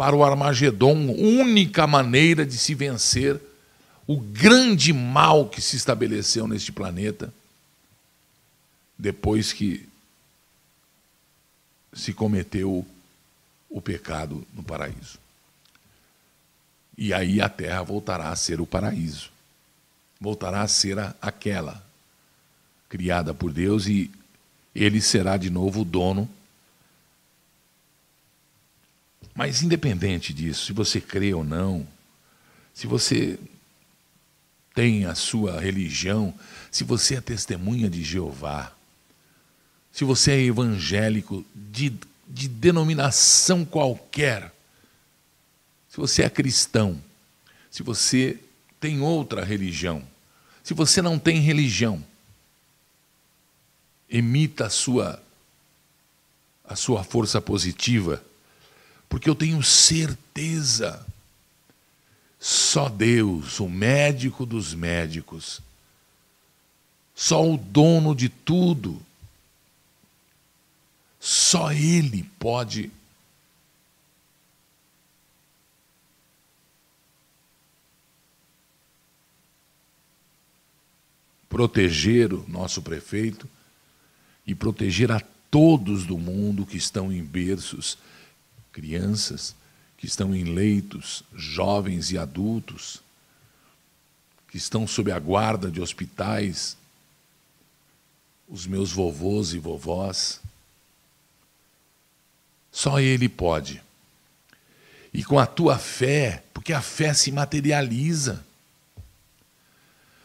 [0.00, 3.38] para o Armagedon, única maneira de se vencer
[4.06, 7.30] o grande mal que se estabeleceu neste planeta
[8.98, 9.86] depois que
[11.92, 12.86] se cometeu
[13.68, 15.18] o pecado no paraíso.
[16.96, 19.28] E aí a terra voltará a ser o paraíso.
[20.18, 21.84] Voltará a ser a, aquela
[22.88, 24.10] criada por Deus e
[24.74, 26.26] ele será de novo o dono.
[29.40, 31.88] Mas independente disso, se você crê ou não,
[32.74, 33.38] se você
[34.74, 36.34] tem a sua religião,
[36.70, 38.70] se você é testemunha de Jeová,
[39.90, 41.90] se você é evangélico de,
[42.28, 44.54] de denominação qualquer,
[45.88, 47.02] se você é cristão,
[47.70, 48.38] se você
[48.78, 50.06] tem outra religião,
[50.62, 52.04] se você não tem religião,
[54.06, 55.18] emita a sua
[56.62, 58.22] a sua força positiva,
[59.10, 61.04] porque eu tenho certeza
[62.38, 65.60] só Deus, o médico dos médicos,
[67.14, 69.02] só o dono de tudo,
[71.18, 72.90] só Ele pode
[81.48, 83.46] proteger o nosso prefeito
[84.46, 87.98] e proteger a todos do mundo que estão em berços,
[88.72, 89.54] crianças
[89.96, 93.02] que estão em leitos, jovens e adultos,
[94.48, 96.76] que estão sob a guarda de hospitais,
[98.48, 100.40] os meus vovôs e vovós.
[102.72, 103.82] Só Ele pode.
[105.12, 108.44] E com a tua fé, porque a fé se materializa.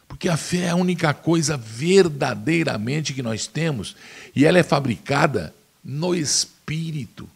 [0.08, 3.96] Porque a fé é a única coisa verdadeiramente que nós temos
[4.34, 7.28] e ela é fabricada no espírito.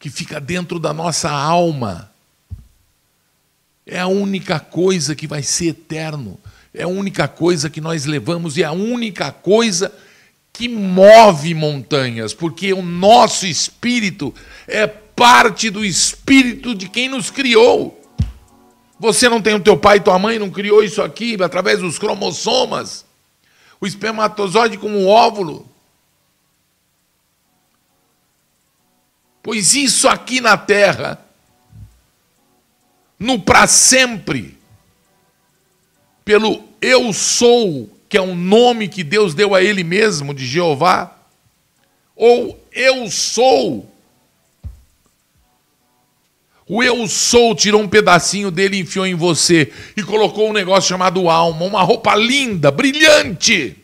[0.00, 2.10] Que fica dentro da nossa alma.
[3.86, 6.36] É a única coisa que vai ser eterno.
[6.74, 9.92] É a única coisa que nós levamos e é a única coisa
[10.52, 14.34] que move montanhas, porque o nosso espírito
[14.66, 18.00] é parte do espírito de quem nos criou.
[18.98, 21.98] Você não tem o teu pai e tua mãe, não criou isso aqui através dos
[21.98, 23.06] cromossomas.
[23.80, 25.69] O espermatozoide como o óvulo.
[29.50, 31.18] Pois isso aqui na terra,
[33.18, 34.56] no para sempre,
[36.24, 41.18] pelo eu sou, que é um nome que Deus deu a ele mesmo, de Jeová,
[42.14, 43.92] ou eu sou,
[46.64, 50.90] o eu sou tirou um pedacinho dele e enfiou em você e colocou um negócio
[50.90, 53.79] chamado alma, uma roupa linda, brilhante.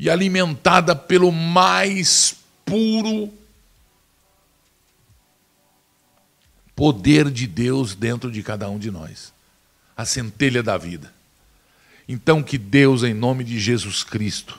[0.00, 2.34] E alimentada pelo mais
[2.64, 3.30] puro
[6.74, 9.30] poder de Deus dentro de cada um de nós
[9.94, 11.12] a centelha da vida.
[12.08, 14.58] Então, que Deus, em nome de Jesus Cristo,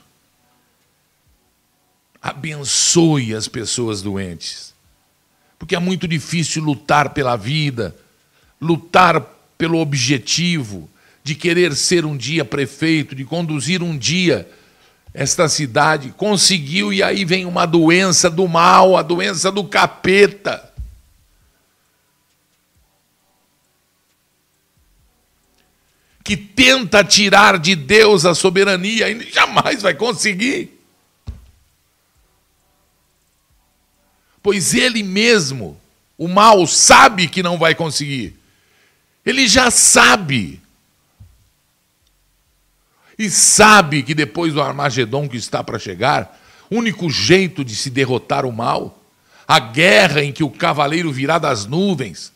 [2.21, 4.75] abençoe as pessoas doentes.
[5.57, 7.95] Porque é muito difícil lutar pela vida,
[8.61, 9.19] lutar
[9.57, 10.87] pelo objetivo
[11.23, 14.47] de querer ser um dia prefeito, de conduzir um dia
[15.13, 16.13] esta cidade.
[16.15, 20.69] Conseguiu e aí vem uma doença do mal, a doença do capeta.
[26.23, 30.81] Que tenta tirar de Deus a soberania e jamais vai conseguir.
[34.41, 35.79] pois ele mesmo,
[36.17, 38.35] o mal, sabe que não vai conseguir.
[39.25, 40.61] Ele já sabe
[43.21, 46.39] e sabe que depois do Armagedon que está para chegar,
[46.71, 48.99] único jeito de se derrotar o mal,
[49.47, 52.33] a guerra em que o cavaleiro virá das nuvens.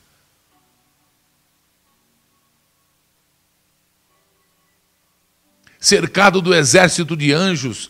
[5.80, 7.90] Cercado do exército de anjos,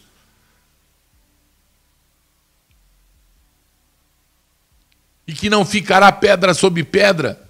[5.27, 7.45] e que não ficará pedra sobre pedra,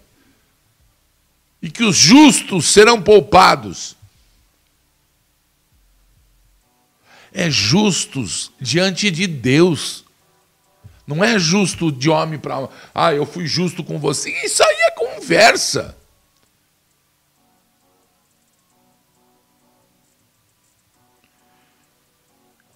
[1.62, 3.96] e que os justos serão poupados.
[7.38, 10.06] É justos diante de Deus.
[11.06, 12.70] Não é justo de homem para.
[12.94, 14.32] Ah, eu fui justo com você.
[14.46, 15.98] Isso aí é conversa.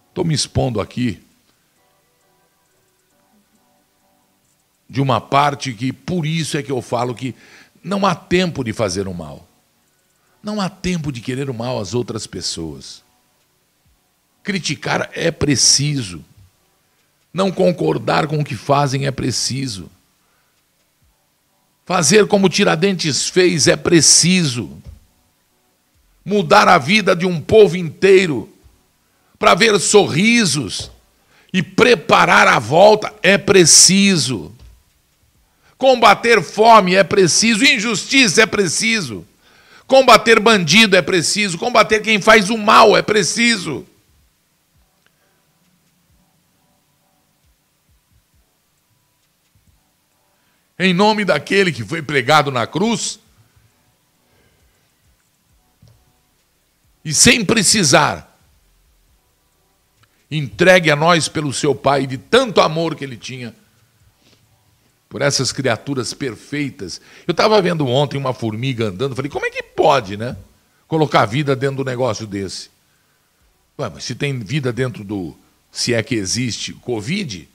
[0.09, 1.23] Estou me expondo aqui
[4.89, 7.33] de uma parte que, por isso é que eu falo que
[7.81, 9.47] não há tempo de fazer o mal.
[10.43, 13.07] Não há tempo de querer o mal às outras pessoas.
[14.49, 16.25] Criticar é preciso.
[17.31, 19.91] Não concordar com o que fazem é preciso.
[21.85, 24.75] Fazer como Tiradentes fez é preciso.
[26.25, 28.51] Mudar a vida de um povo inteiro
[29.37, 30.89] para ver sorrisos
[31.53, 34.51] e preparar a volta é preciso.
[35.77, 39.23] Combater fome é preciso, injustiça é preciso.
[39.85, 43.85] Combater bandido é preciso, combater quem faz o mal é preciso.
[50.79, 53.19] Em nome daquele que foi pregado na cruz,
[57.03, 58.29] e sem precisar
[60.31, 63.53] entregue a nós pelo seu Pai, de tanto amor que ele tinha
[65.09, 67.01] por essas criaturas perfeitas.
[67.27, 70.37] Eu estava vendo ontem uma formiga andando, falei, como é que pode, né?
[70.87, 72.69] Colocar vida dentro do negócio desse.
[73.77, 75.35] Ué, mas se tem vida dentro do.
[75.71, 77.47] Se é que existe Covid,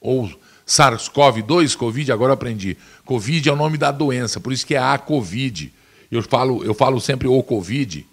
[0.00, 0.30] ou
[0.72, 2.76] SARS-CoV-2, Covid, agora aprendi.
[3.04, 5.72] Covid é o nome da doença, por isso que é a Covid.
[6.10, 8.06] Eu falo, eu falo sempre o Covid,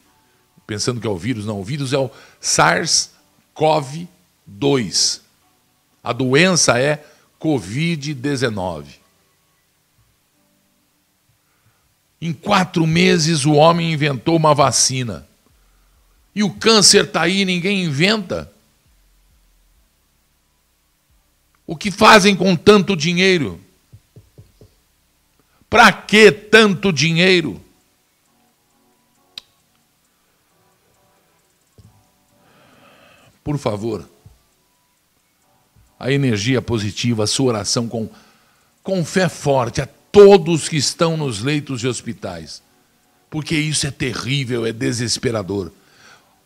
[0.66, 1.46] pensando que é o vírus.
[1.46, 2.10] Não, o vírus é o
[2.42, 3.20] SARS-CoV.
[3.60, 5.20] COV-2.
[6.02, 7.04] A doença é
[7.42, 8.86] Covid-19.
[12.22, 15.28] Em quatro meses, o homem inventou uma vacina.
[16.34, 18.50] E o câncer está aí, ninguém inventa.
[21.70, 23.62] O que fazem com tanto dinheiro?
[25.70, 27.62] Para que tanto dinheiro?
[33.50, 34.08] por favor,
[36.00, 38.08] a energia positiva, a sua oração com,
[38.84, 42.62] com fé forte a todos que estão nos leitos de hospitais,
[43.28, 45.72] porque isso é terrível, é desesperador.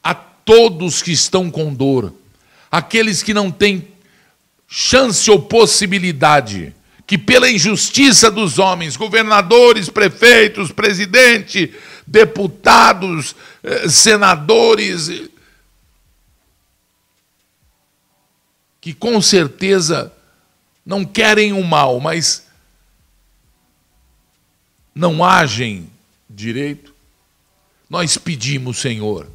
[0.01, 2.13] A todos que estão com dor,
[2.71, 3.85] aqueles que não têm
[4.75, 11.71] chance ou possibilidade, que pela injustiça dos homens, governadores, prefeitos, presidente,
[12.07, 15.29] deputados, eh, senadores,
[18.81, 20.11] que com certeza
[20.83, 22.47] não querem o mal, mas
[24.95, 25.87] não agem
[26.27, 26.95] direito,
[27.87, 29.29] nós pedimos, Senhor,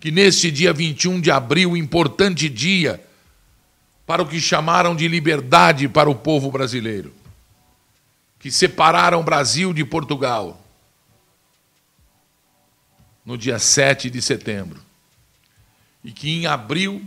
[0.00, 3.00] que neste dia 21 de abril, importante dia,
[4.06, 7.14] para o que chamaram de liberdade para o povo brasileiro,
[8.38, 10.60] que separaram Brasil de Portugal,
[13.24, 14.80] no dia 7 de setembro,
[16.04, 17.04] e que em abril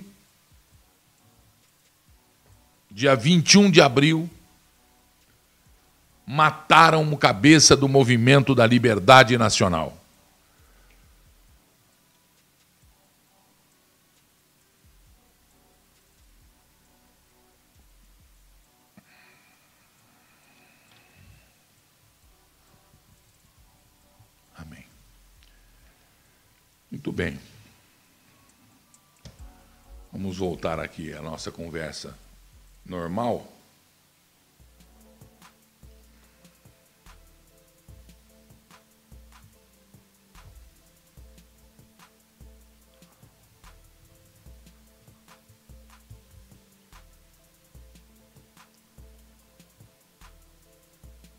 [2.95, 4.29] dia 21 de abril,
[6.25, 9.97] mataram o cabeça do movimento da liberdade nacional.
[27.05, 27.39] Muito bem.
[30.11, 32.17] Vamos voltar aqui à nossa conversa
[32.83, 33.47] normal.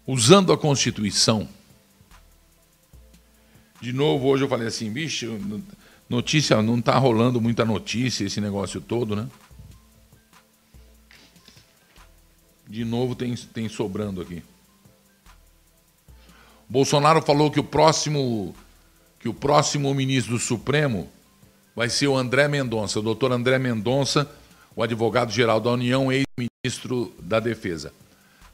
[0.07, 1.49] Usando a Constituição,
[3.87, 5.39] de novo, hoje eu falei assim, bicho,
[6.09, 9.29] notícia, não está rolando muita notícia esse negócio todo, né?
[12.67, 14.43] De novo tem, tem sobrando aqui.
[16.69, 18.53] Bolsonaro falou que o próximo
[19.21, 21.09] que o próximo ministro do Supremo
[21.77, 24.29] vai ser o André Mendonça, o doutor André Mendonça,
[24.75, 27.93] o advogado-geral da União, ex-ministro da Defesa.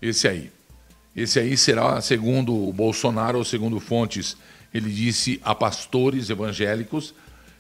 [0.03, 0.53] Esse aí.
[1.17, 4.37] Esse aí será, segundo o Bolsonaro, ou segundo fontes,
[4.73, 7.15] ele disse a pastores evangélicos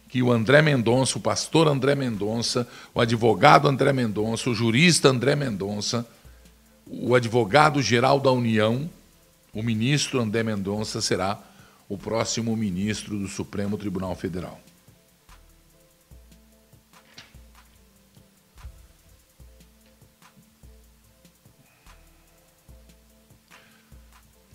[0.09, 5.35] que o André Mendonça, o pastor André Mendonça, o advogado André Mendonça, o jurista André
[5.35, 6.07] Mendonça,
[6.87, 8.91] o advogado-geral da União,
[9.55, 11.39] o ministro André Mendonça, será
[11.89, 14.61] o próximo ministro do Supremo Tribunal Federal.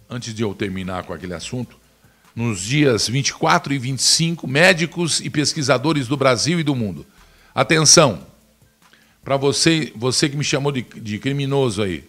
[0.10, 1.78] Antes de eu terminar com aquele assunto,
[2.38, 7.04] nos dias 24 e 25, médicos e pesquisadores do Brasil e do mundo.
[7.54, 8.28] Atenção,
[9.24, 12.04] para você, você que me chamou de, de criminoso aí.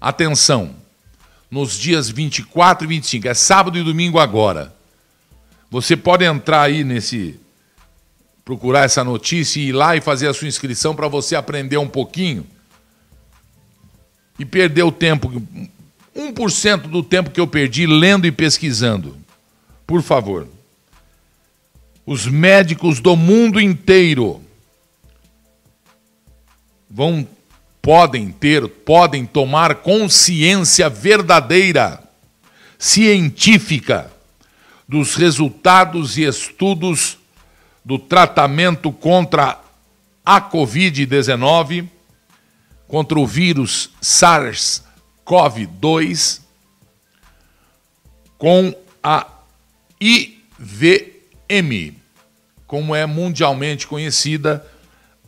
[0.00, 0.76] Atenção,
[1.50, 4.72] nos dias 24 e 25, é sábado e domingo agora.
[5.68, 7.40] Você pode entrar aí nesse.
[8.44, 11.88] procurar essa notícia e ir lá e fazer a sua inscrição para você aprender um
[11.88, 12.46] pouquinho
[14.38, 15.42] e perder o tempo,
[16.16, 19.21] 1% do tempo que eu perdi lendo e pesquisando.
[19.86, 20.46] Por favor.
[22.04, 24.42] Os médicos do mundo inteiro
[26.90, 27.26] vão
[27.82, 32.02] podem ter, podem tomar consciência verdadeira,
[32.78, 34.10] científica
[34.88, 37.18] dos resultados e estudos
[37.84, 39.60] do tratamento contra
[40.24, 41.88] a COVID-19,
[42.86, 46.40] contra o vírus SARS-CoV-2,
[48.38, 48.72] com
[49.02, 49.26] a
[50.02, 51.96] IVM,
[52.66, 54.66] como é mundialmente conhecida,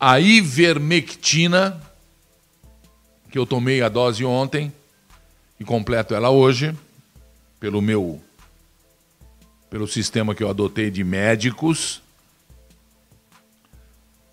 [0.00, 1.80] a ivermectina,
[3.30, 4.72] que eu tomei a dose ontem
[5.60, 6.76] e completo ela hoje,
[7.60, 8.20] pelo meu
[9.70, 12.00] pelo sistema que eu adotei de médicos,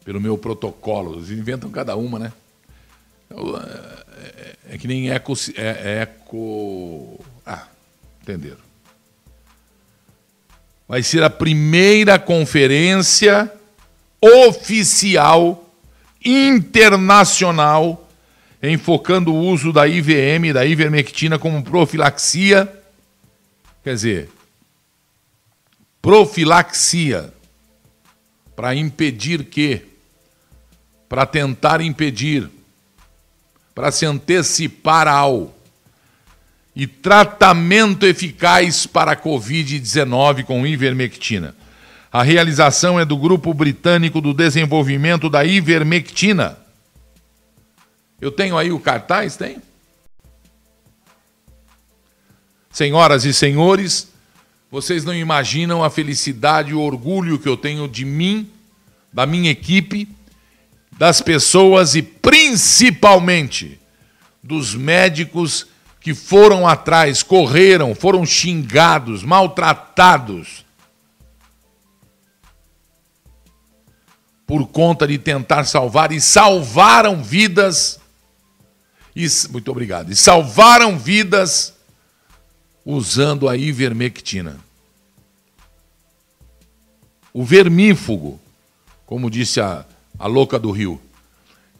[0.03, 1.15] pelo meu protocolo.
[1.15, 2.33] Eles inventam cada uma, né?
[3.29, 3.35] É,
[4.17, 5.33] é, é que nem eco.
[5.55, 7.23] É, eco.
[7.43, 7.67] Ah,
[8.21, 8.70] entenderam.
[10.91, 13.49] Vai ser a primeira conferência
[14.19, 15.73] oficial
[16.21, 18.09] internacional
[18.61, 22.69] enfocando o uso da IVM, da ivermectina como profilaxia.
[23.81, 24.29] Quer dizer,
[26.01, 27.33] profilaxia
[28.53, 29.83] para impedir que,
[31.07, 32.49] para tentar impedir,
[33.73, 35.55] para se antecipar ao
[36.75, 41.55] e tratamento eficaz para a Covid-19 com ivermectina.
[42.11, 46.57] A realização é do Grupo Britânico do Desenvolvimento da Ivermectina.
[48.19, 49.61] Eu tenho aí o cartaz, tem?
[52.69, 54.09] Senhoras e senhores,
[54.69, 58.49] vocês não imaginam a felicidade e o orgulho que eu tenho de mim,
[59.11, 60.07] da minha equipe,
[60.97, 63.79] das pessoas e principalmente
[64.41, 65.67] dos médicos
[66.01, 70.65] que foram atrás, correram, foram xingados, maltratados
[74.51, 78.01] por conta de tentar salvar e salvaram vidas.
[79.15, 80.11] E, muito obrigado.
[80.11, 81.73] E salvaram vidas
[82.83, 84.59] usando a ivermectina.
[87.31, 88.41] O vermífugo,
[89.05, 89.85] como disse a,
[90.19, 90.99] a louca do Rio.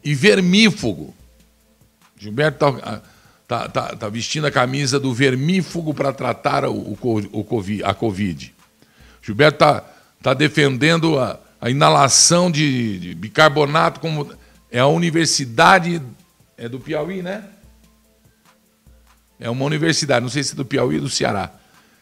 [0.02, 1.14] E vermífugo.
[2.16, 2.64] Gilberto
[3.52, 6.98] tá, tá, tá vestindo a camisa do vermífugo para tratar o, o,
[7.32, 8.54] o, a Covid.
[9.20, 9.80] Gilberto está
[10.22, 14.32] tá defendendo a, a inalação de, de bicarbonato, como
[14.70, 16.00] é a universidade
[16.56, 17.44] é do Piauí, né?
[19.38, 21.52] É uma universidade, não sei se é do Piauí ou do Ceará,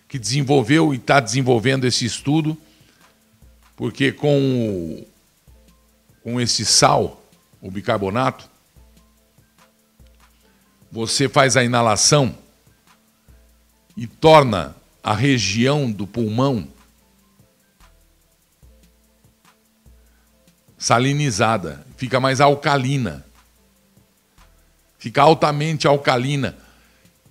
[0.06, 2.56] que desenvolveu e está desenvolvendo esse estudo,
[3.74, 5.04] porque com,
[6.22, 7.24] com esse sal,
[7.60, 8.49] o bicarbonato,
[10.90, 12.34] você faz a inalação
[13.96, 16.68] e torna a região do pulmão
[20.80, 23.24] salinizada, fica mais alcalina.
[24.98, 26.56] Fica altamente alcalina,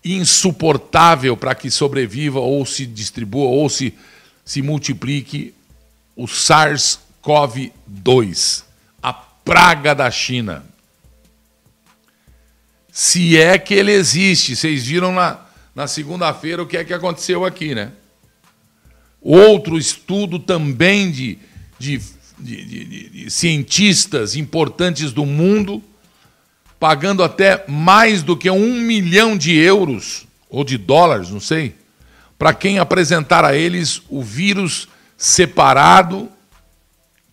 [0.03, 3.93] insuportável para que sobreviva ou se distribua ou se,
[4.43, 5.53] se multiplique
[6.15, 8.63] o SARS-CoV-2,
[9.03, 10.65] a praga da China.
[12.91, 15.39] Se é que ele existe, vocês viram na,
[15.75, 17.91] na segunda-feira o que é que aconteceu aqui, né?
[19.21, 21.37] Outro estudo também de,
[21.77, 22.01] de
[22.39, 25.83] de, de, cientistas importantes do mundo,
[26.79, 31.75] pagando até mais do que um milhão de euros, ou de dólares, não sei,
[32.37, 34.87] para quem apresentar a eles o vírus
[35.17, 36.29] separado,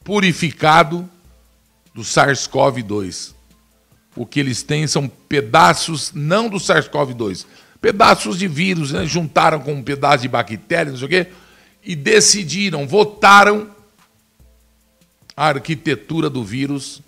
[0.02, 1.08] purificado
[1.94, 3.35] do SARS-CoV-2.
[4.16, 7.46] O que eles têm são pedaços, não do SARS-CoV-2,
[7.80, 9.06] pedaços de vírus, né?
[9.06, 11.26] juntaram com um pedaço de bactéria, não sei o quê,
[11.84, 13.70] e decidiram, votaram
[15.36, 17.02] a arquitetura do vírus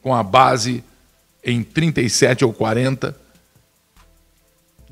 [0.00, 0.82] com a base
[1.44, 3.22] em 37 ou 40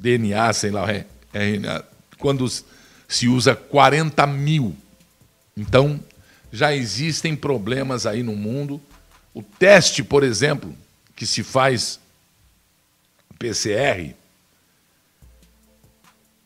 [0.00, 0.86] DNA, sei lá,
[1.32, 1.84] RNA,
[2.18, 2.46] quando
[3.06, 4.74] se usa 40 mil.
[5.56, 6.00] Então,
[6.50, 8.80] já existem problemas aí no mundo.
[9.34, 10.74] O teste, por exemplo,
[11.20, 12.00] que se faz
[13.38, 14.14] PCR,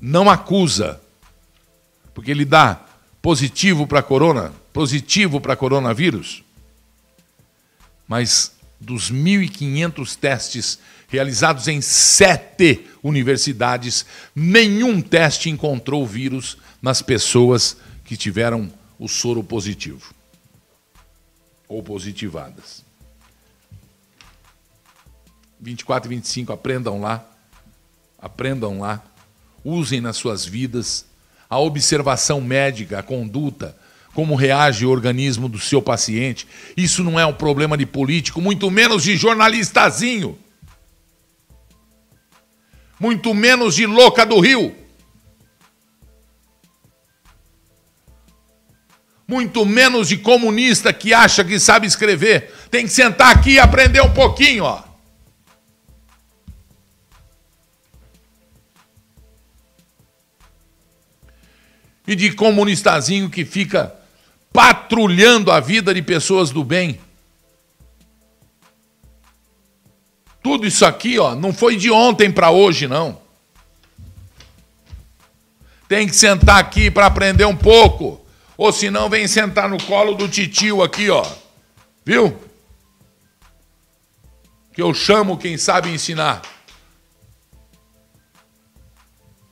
[0.00, 1.00] não acusa,
[2.12, 2.84] porque ele dá
[3.22, 6.42] positivo para corona, positivo para coronavírus.
[8.08, 8.50] Mas
[8.80, 14.04] dos 1.500 testes realizados em sete universidades,
[14.34, 18.68] nenhum teste encontrou vírus nas pessoas que tiveram
[18.98, 20.12] o soro positivo
[21.68, 22.83] ou positivadas.
[25.64, 27.24] 24 e 25, aprendam lá,
[28.20, 29.02] aprendam lá,
[29.64, 31.06] usem nas suas vidas
[31.48, 33.74] a observação médica, a conduta,
[34.12, 36.46] como reage o organismo do seu paciente.
[36.76, 40.38] Isso não é um problema de político, muito menos de jornalistazinho.
[43.00, 44.74] Muito menos de louca do Rio.
[49.26, 52.52] Muito menos de comunista que acha que sabe escrever.
[52.70, 54.93] Tem que sentar aqui e aprender um pouquinho, ó.
[62.06, 63.94] E de comunistazinho que fica
[64.52, 67.00] patrulhando a vida de pessoas do bem.
[70.42, 73.18] Tudo isso aqui, ó, não foi de ontem para hoje, não.
[75.88, 78.24] Tem que sentar aqui para aprender um pouco,
[78.56, 81.24] ou senão vem sentar no colo do titio aqui, ó.
[82.04, 82.38] Viu?
[84.74, 86.42] Que eu chamo quem sabe ensinar.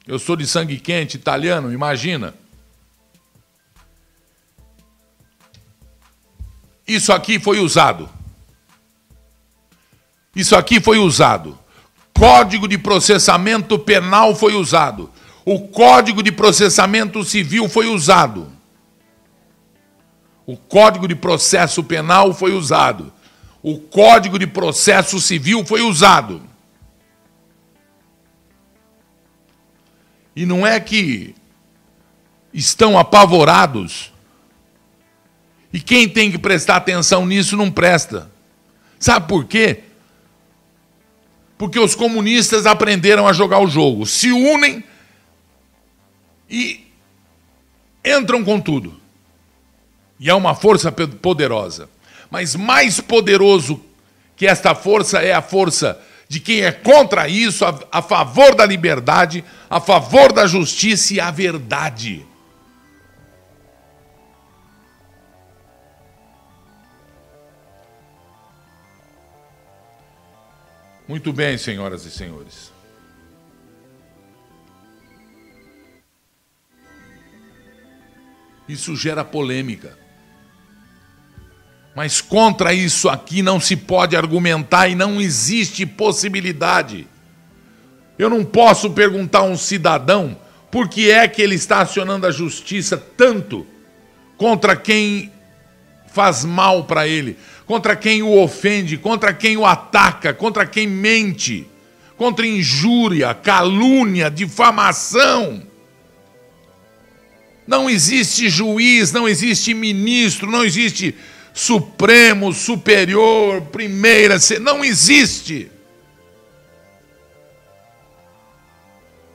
[0.06, 2.34] Eu sou de sangue quente, italiano, imagina.
[6.94, 8.06] Isso aqui foi usado.
[10.36, 11.58] Isso aqui foi usado.
[12.14, 15.10] Código de processamento penal foi usado.
[15.42, 18.52] O Código de processamento civil foi usado.
[20.46, 23.10] O Código de processo penal foi usado.
[23.62, 26.42] O Código de processo civil foi usado.
[30.36, 31.34] E não é que
[32.52, 34.11] estão apavorados
[35.72, 38.30] e quem tem que prestar atenção nisso não presta.
[38.98, 39.80] Sabe por quê?
[41.56, 44.84] Porque os comunistas aprenderam a jogar o jogo, se unem
[46.50, 46.86] e
[48.04, 49.00] entram com tudo.
[50.20, 51.88] E é uma força poderosa.
[52.30, 53.80] Mas mais poderoso
[54.36, 58.64] que esta força é a força de quem é contra isso, a, a favor da
[58.64, 62.24] liberdade, a favor da justiça e a verdade.
[71.12, 72.72] Muito bem, senhoras e senhores.
[78.66, 79.98] Isso gera polêmica.
[81.94, 87.06] Mas contra isso aqui não se pode argumentar e não existe possibilidade.
[88.18, 90.34] Eu não posso perguntar a um cidadão
[90.70, 93.66] por que é que ele está acionando a justiça tanto
[94.38, 95.30] contra quem
[96.06, 97.36] faz mal para ele
[97.66, 101.66] contra quem o ofende, contra quem o ataca, contra quem mente,
[102.16, 105.62] contra injúria, calúnia, difamação.
[107.66, 111.14] Não existe juiz, não existe ministro, não existe
[111.54, 115.70] supremo, superior, primeira, não existe.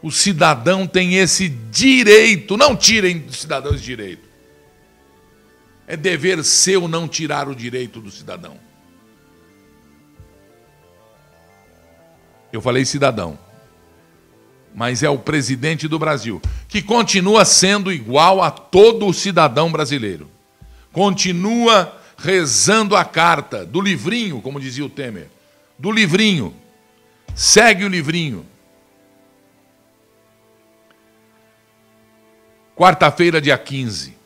[0.01, 4.26] O cidadão tem esse direito, não tirem do cidadão esse direito.
[5.87, 8.59] É dever seu não tirar o direito do cidadão.
[12.51, 13.39] Eu falei cidadão.
[14.75, 20.29] Mas é o presidente do Brasil, que continua sendo igual a todo cidadão brasileiro.
[20.91, 25.29] Continua rezando a carta do livrinho, como dizia o Temer.
[25.79, 26.53] Do livrinho.
[27.33, 28.45] Segue o livrinho.
[32.75, 34.16] Quarta-feira, dia 15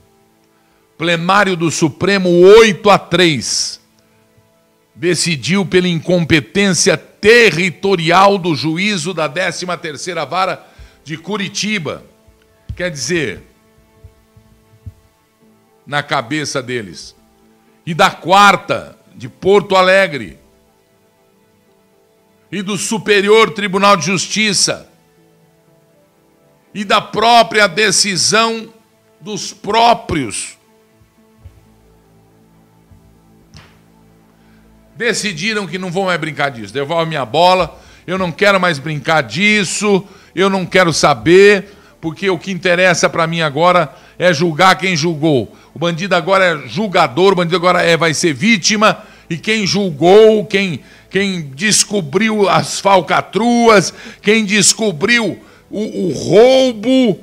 [1.02, 3.82] plenário do Supremo 8 a 3
[4.94, 10.64] decidiu pela incompetência territorial do juízo da 13ª Vara
[11.04, 12.06] de Curitiba.
[12.76, 13.42] Quer dizer,
[15.88, 17.16] na cabeça deles.
[17.84, 20.38] E da quarta de Porto Alegre.
[22.52, 24.88] E do Superior Tribunal de Justiça.
[26.76, 28.72] E da própria decisão
[29.20, 30.61] dos próprios
[35.02, 36.74] decidiram que não vão mais brincar disso.
[36.74, 40.04] Devolve minha bola eu não quero mais brincar disso,
[40.36, 45.56] eu não quero saber, porque o que interessa para mim agora é julgar quem julgou.
[45.74, 50.46] O bandido agora é julgador, o bandido agora é, vai ser vítima, e quem julgou,
[50.46, 55.40] quem, quem descobriu as falcatruas, quem descobriu
[55.70, 57.20] o, o roubo,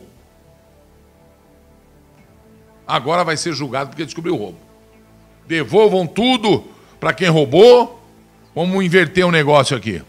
[2.87, 4.59] agora vai ser julgado porque descobriu o roubo.
[5.47, 8.03] Devolvam tudo para quem roubou.
[8.55, 10.03] Vamos inverter o um negócio aqui.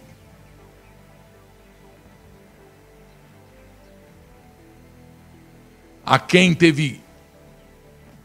[6.05, 7.01] A quem teve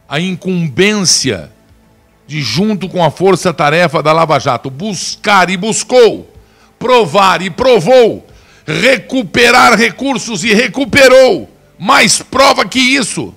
[0.09, 1.53] a incumbência
[2.27, 6.33] de, junto com a força-tarefa da Lava Jato, buscar e buscou,
[6.79, 8.27] provar e provou,
[8.67, 11.51] recuperar recursos e recuperou.
[11.79, 13.35] Mais prova que isso.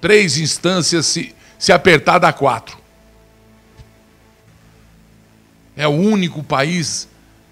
[0.00, 2.83] Três instâncias se, se apertar dá quatro.
[5.76, 7.08] É o único país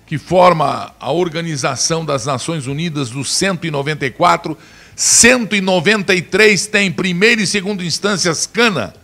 [0.07, 4.57] que forma a Organização das Nações Unidas dos 194
[4.95, 8.95] 193 tem primeira e segunda instâncias cana.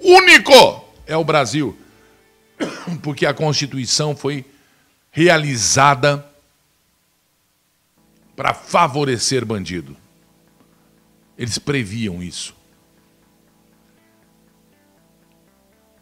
[0.00, 1.78] Único é o Brasil.
[3.02, 4.44] Porque a Constituição foi
[5.10, 6.26] realizada
[8.34, 9.96] para favorecer bandido.
[11.38, 12.54] Eles previam isso.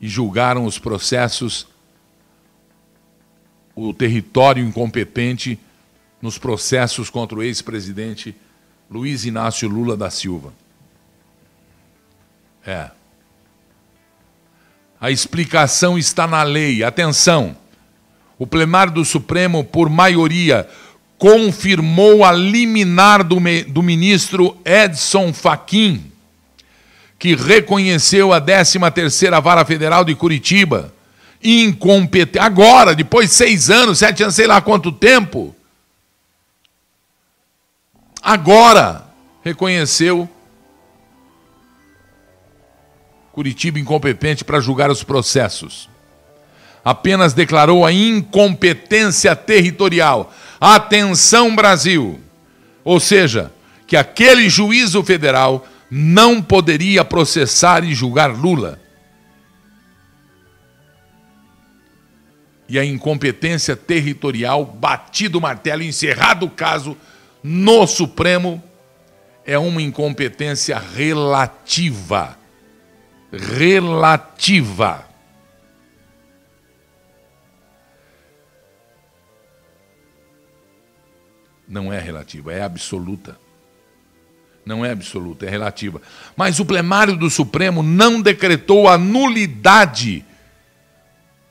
[0.01, 1.67] E julgaram os processos,
[3.75, 5.59] o território incompetente
[6.23, 8.35] nos processos contra o ex-presidente
[8.91, 10.53] Luiz Inácio Lula da Silva.
[12.67, 12.91] É.
[15.01, 16.83] A explicação está na lei.
[16.83, 17.57] Atenção.
[18.39, 20.69] O plenário do Supremo, por maioria,
[21.19, 23.37] confirmou a liminar do,
[23.69, 26.11] do ministro Edson Fachin,
[27.19, 30.93] que reconheceu a 13ª Vara Federal de Curitiba
[31.45, 32.39] incompetente.
[32.39, 35.55] Agora, depois de seis anos, sete anos, sei lá quanto tempo,
[38.23, 39.07] agora
[39.45, 40.29] reconheceu
[43.35, 45.91] Curitiba incompetente para julgar os processos.
[46.85, 50.33] Apenas declarou a incompetência territorial.
[50.61, 52.21] Atenção, Brasil!
[52.85, 53.53] Ou seja,
[53.89, 58.81] que aquele juízo federal não poderia processar e julgar Lula.
[62.69, 66.97] E a incompetência territorial, batido o martelo, encerrado o caso,
[67.43, 68.63] no Supremo
[69.45, 72.39] é uma incompetência relativa.
[73.31, 75.07] Relativa.
[81.69, 83.39] Não é relativa, é absoluta.
[84.65, 86.01] Não é absoluta, é relativa.
[86.37, 90.25] Mas o plenário do Supremo não decretou a nulidade.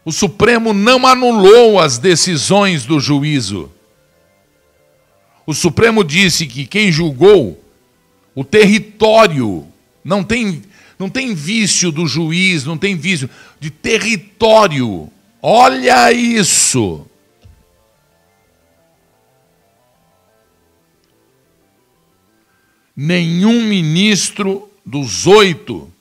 [0.05, 3.71] O Supremo não anulou as decisões do juízo.
[5.45, 7.61] O Supremo disse que quem julgou
[8.35, 9.67] o território
[10.03, 10.61] não tem
[10.97, 13.29] não tem vício do juiz, não tem vício
[13.59, 15.11] de território.
[15.41, 17.05] Olha isso.
[22.95, 25.91] Nenhum ministro dos oito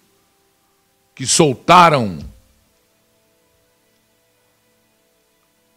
[1.14, 2.18] que soltaram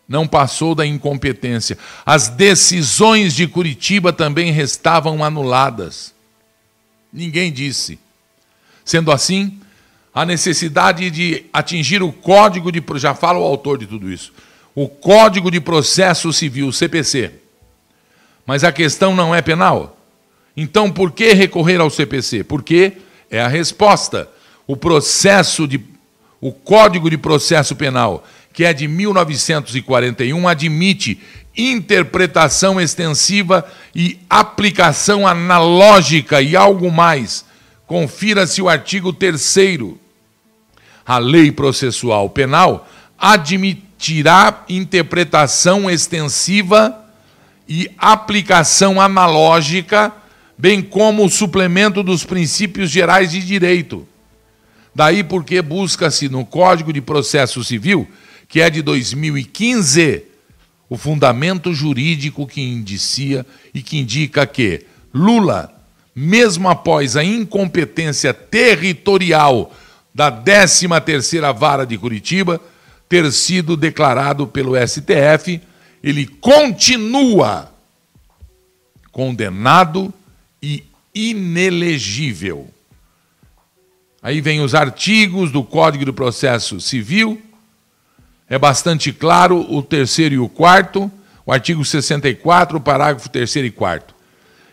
[0.07, 1.77] não passou da incompetência.
[2.05, 6.13] As decisões de Curitiba também restavam anuladas.
[7.11, 7.97] Ninguém disse.
[8.83, 9.59] Sendo assim,
[10.13, 12.83] a necessidade de atingir o código de.
[12.95, 14.31] Já fala o autor de tudo isso.
[14.75, 17.31] O Código de Processo Civil, CPC.
[18.45, 19.97] Mas a questão não é penal.
[20.55, 22.43] Então, por que recorrer ao CPC?
[22.43, 22.93] Porque
[23.29, 24.29] é a resposta.
[24.67, 25.79] O processo de.
[26.39, 28.23] O Código de Processo Penal
[28.55, 31.19] que é de 1941, admite
[31.57, 37.45] interpretação extensiva e aplicação analógica e algo mais.
[37.85, 39.57] Confira-se o artigo 3.
[41.05, 42.87] A lei processual penal
[43.19, 46.97] admitirá interpretação extensiva
[47.67, 50.13] e aplicação analógica,
[50.57, 54.07] bem como o suplemento dos princípios gerais de direito.
[54.95, 58.07] Daí porque busca-se no Código de Processo Civil
[58.47, 60.23] que é de 2015,
[60.89, 65.73] o fundamento jurídico que indicia e que indica que Lula,
[66.15, 69.73] mesmo após a incompetência territorial
[70.13, 72.61] da 13ª Vara de Curitiba
[73.07, 75.61] ter sido declarado pelo STF,
[76.03, 77.71] ele continua
[79.11, 80.13] condenado
[80.61, 80.83] e
[81.13, 82.69] inelegível.
[84.21, 87.41] Aí vem os artigos do Código do Processo Civil
[88.49, 91.11] É bastante claro o terceiro e o quarto,
[91.45, 94.13] o artigo 64, parágrafo terceiro e quarto.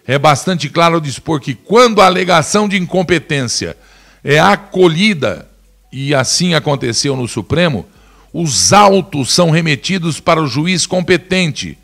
[0.06, 3.76] É bastante claro dispor que quando a alegação de incompetência
[4.22, 5.48] é acolhida,
[5.90, 7.86] e assim aconteceu no Supremo,
[8.32, 11.78] os autos são remetidos para o juiz competente.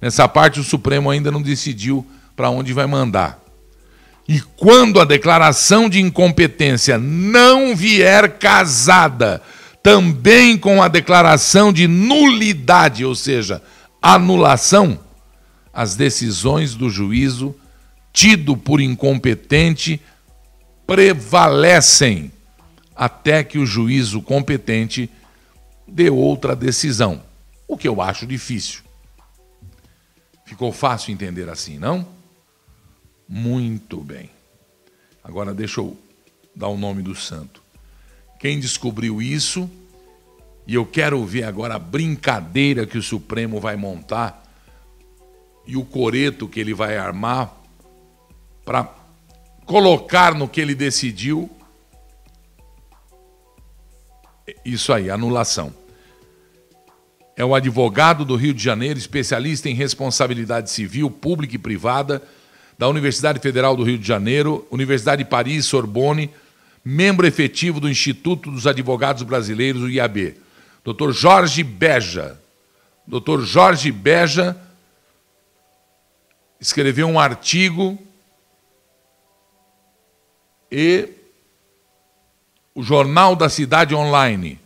[0.00, 3.40] Nessa parte, o Supremo ainda não decidiu para onde vai mandar.
[4.26, 9.42] E quando a declaração de incompetência não vier casada
[9.82, 13.62] também com a declaração de nulidade, ou seja,
[14.00, 14.98] anulação,
[15.72, 17.54] as decisões do juízo
[18.12, 20.00] tido por incompetente
[20.86, 22.30] prevalecem
[22.94, 25.10] até que o juízo competente
[25.88, 27.22] dê outra decisão,
[27.66, 28.82] o que eu acho difícil.
[30.44, 32.06] Ficou fácil entender assim, não?
[33.26, 34.30] Muito bem.
[35.24, 35.96] Agora deixa eu
[36.54, 37.61] dar o nome do santo.
[38.42, 39.70] Quem descobriu isso,
[40.66, 44.42] e eu quero ver agora a brincadeira que o Supremo vai montar
[45.64, 47.54] e o coreto que ele vai armar
[48.64, 48.92] para
[49.64, 51.48] colocar no que ele decidiu
[54.64, 55.72] isso aí, anulação.
[57.36, 62.20] É o advogado do Rio de Janeiro, especialista em responsabilidade civil, pública e privada,
[62.76, 66.28] da Universidade Federal do Rio de Janeiro, Universidade de Paris, Sorbonne,
[66.84, 70.36] membro efetivo do Instituto dos Advogados Brasileiros, o IAB.
[70.84, 71.12] Dr.
[71.12, 72.40] Jorge Beja.
[73.06, 73.40] Dr.
[73.42, 74.56] Jorge Beja
[76.60, 77.98] escreveu um artigo
[80.70, 81.08] e
[82.74, 84.62] o Jornal da Cidade Online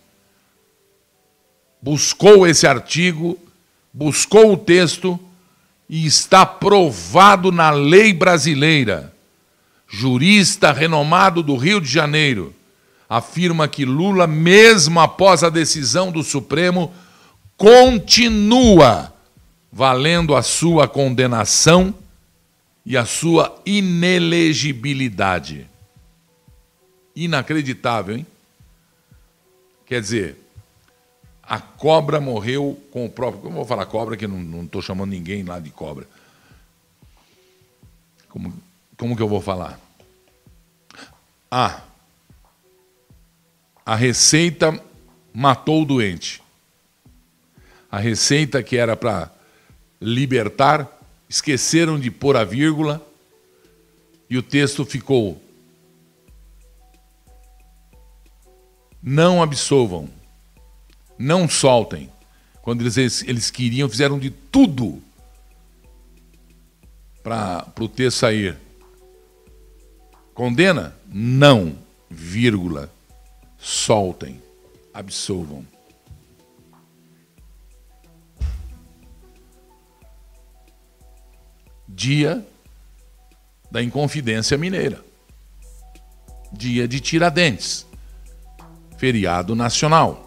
[1.87, 3.39] buscou esse artigo,
[3.93, 5.19] buscou o texto
[5.89, 9.15] e está provado na lei brasileira.
[9.89, 12.55] Jurista renomado do Rio de Janeiro
[13.09, 16.93] afirma que Lula, mesmo após a decisão do Supremo,
[17.57, 19.15] continua
[19.71, 21.95] valendo a sua condenação
[22.85, 25.69] e a sua inelegibilidade.
[27.15, 28.27] Inacreditável, hein?
[29.87, 30.37] Quer dizer,
[31.43, 33.41] a cobra morreu com o próprio.
[33.41, 36.09] Como eu vou falar cobra, que não estou chamando ninguém lá de cobra.
[38.29, 38.53] Como,
[38.97, 39.79] como que eu vou falar?
[41.51, 41.83] Ah,
[43.85, 44.83] a receita
[45.33, 46.43] matou o doente.
[47.91, 49.31] A receita que era para
[50.01, 50.91] libertar,
[51.29, 53.05] esqueceram de pôr a vírgula
[54.29, 55.41] e o texto ficou:
[59.03, 60.11] Não absolvam
[61.19, 62.11] não soltem.
[62.63, 65.03] Quando eles, eles queriam, fizeram de tudo
[67.23, 68.57] para o texto sair.
[70.37, 70.95] Condena?
[71.09, 71.77] Não,
[72.09, 72.89] vírgula.
[73.59, 74.41] Soltem,
[74.95, 75.67] absolvam.
[81.89, 82.47] Dia
[83.69, 85.05] da Inconfidência Mineira.
[86.53, 87.85] Dia de Tiradentes.
[88.97, 90.27] Feriado nacional.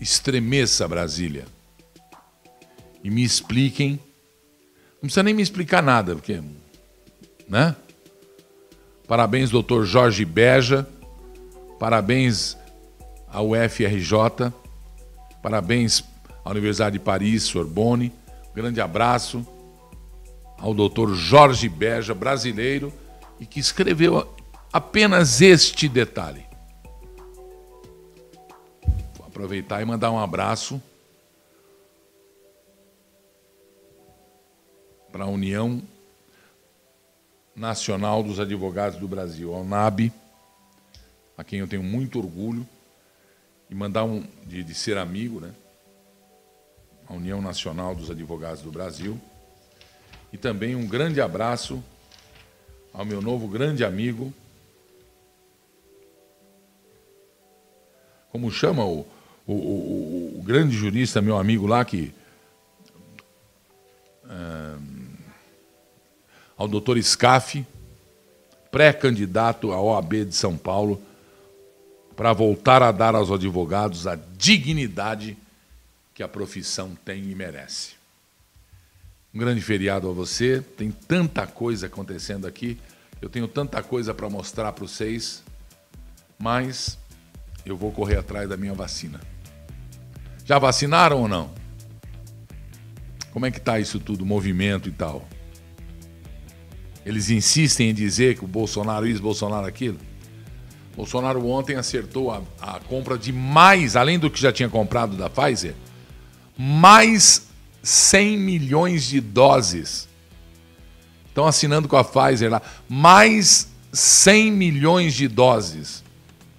[0.00, 1.46] estremeça Brasília
[3.02, 4.00] e me expliquem.
[5.00, 6.42] Não precisa nem me explicar nada, porque.
[7.48, 7.74] Né?
[9.06, 10.86] Parabéns, doutor Jorge Beja.
[11.78, 12.56] Parabéns
[13.28, 14.52] ao UFRJ.
[15.42, 16.04] Parabéns
[16.44, 18.12] à Universidade de Paris, Sorbonne.
[18.50, 19.46] Um grande abraço
[20.58, 22.92] ao doutor Jorge Beja, brasileiro,
[23.38, 24.34] e que escreveu
[24.72, 26.48] apenas este detalhe.
[29.38, 30.82] aproveitar e mandar um abraço
[35.18, 35.82] para a União
[37.56, 40.12] Nacional dos Advogados do Brasil, a UNAB,
[41.36, 42.64] a quem eu tenho muito orgulho,
[43.68, 45.52] e mandar um de, de ser amigo, né?
[47.08, 49.20] A União Nacional dos Advogados do Brasil.
[50.32, 51.82] E também um grande abraço
[52.92, 54.32] ao meu novo grande amigo.
[58.30, 59.04] Como chama o,
[59.44, 62.14] o, o, o grande jurista, meu amigo lá, que.
[66.58, 67.64] Ao doutor Scaff,
[68.70, 71.00] pré-candidato à OAB de São Paulo,
[72.16, 75.38] para voltar a dar aos advogados a dignidade
[76.12, 77.92] que a profissão tem e merece.
[79.32, 80.60] Um grande feriado a você.
[80.76, 82.76] Tem tanta coisa acontecendo aqui.
[83.22, 85.44] Eu tenho tanta coisa para mostrar para vocês,
[86.36, 86.98] mas
[87.64, 89.20] eu vou correr atrás da minha vacina.
[90.44, 91.54] Já vacinaram ou não?
[93.32, 95.28] Como é que está isso tudo, movimento e tal?
[97.04, 99.98] Eles insistem em dizer que o Bolsonaro isso, Bolsonaro aquilo.
[100.96, 105.30] Bolsonaro ontem acertou a, a compra de mais, além do que já tinha comprado da
[105.30, 105.74] Pfizer,
[106.56, 107.46] mais
[107.82, 110.08] 100 milhões de doses.
[111.28, 116.02] Estão assinando com a Pfizer lá, mais 100 milhões de doses.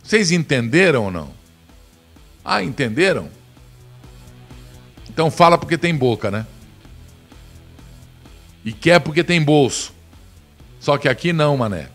[0.01, 1.31] Vocês entenderam ou não?
[2.43, 3.29] Ah, entenderam?
[5.09, 6.47] Então fala porque tem boca, né?
[8.63, 9.93] E quer porque tem bolso.
[10.79, 11.89] Só que aqui não, mané.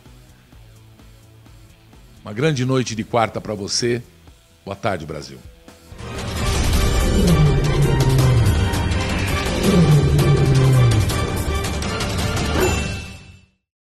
[2.25, 4.03] Uma grande noite de quarta para você.
[4.65, 5.39] Boa tarde, Brasil.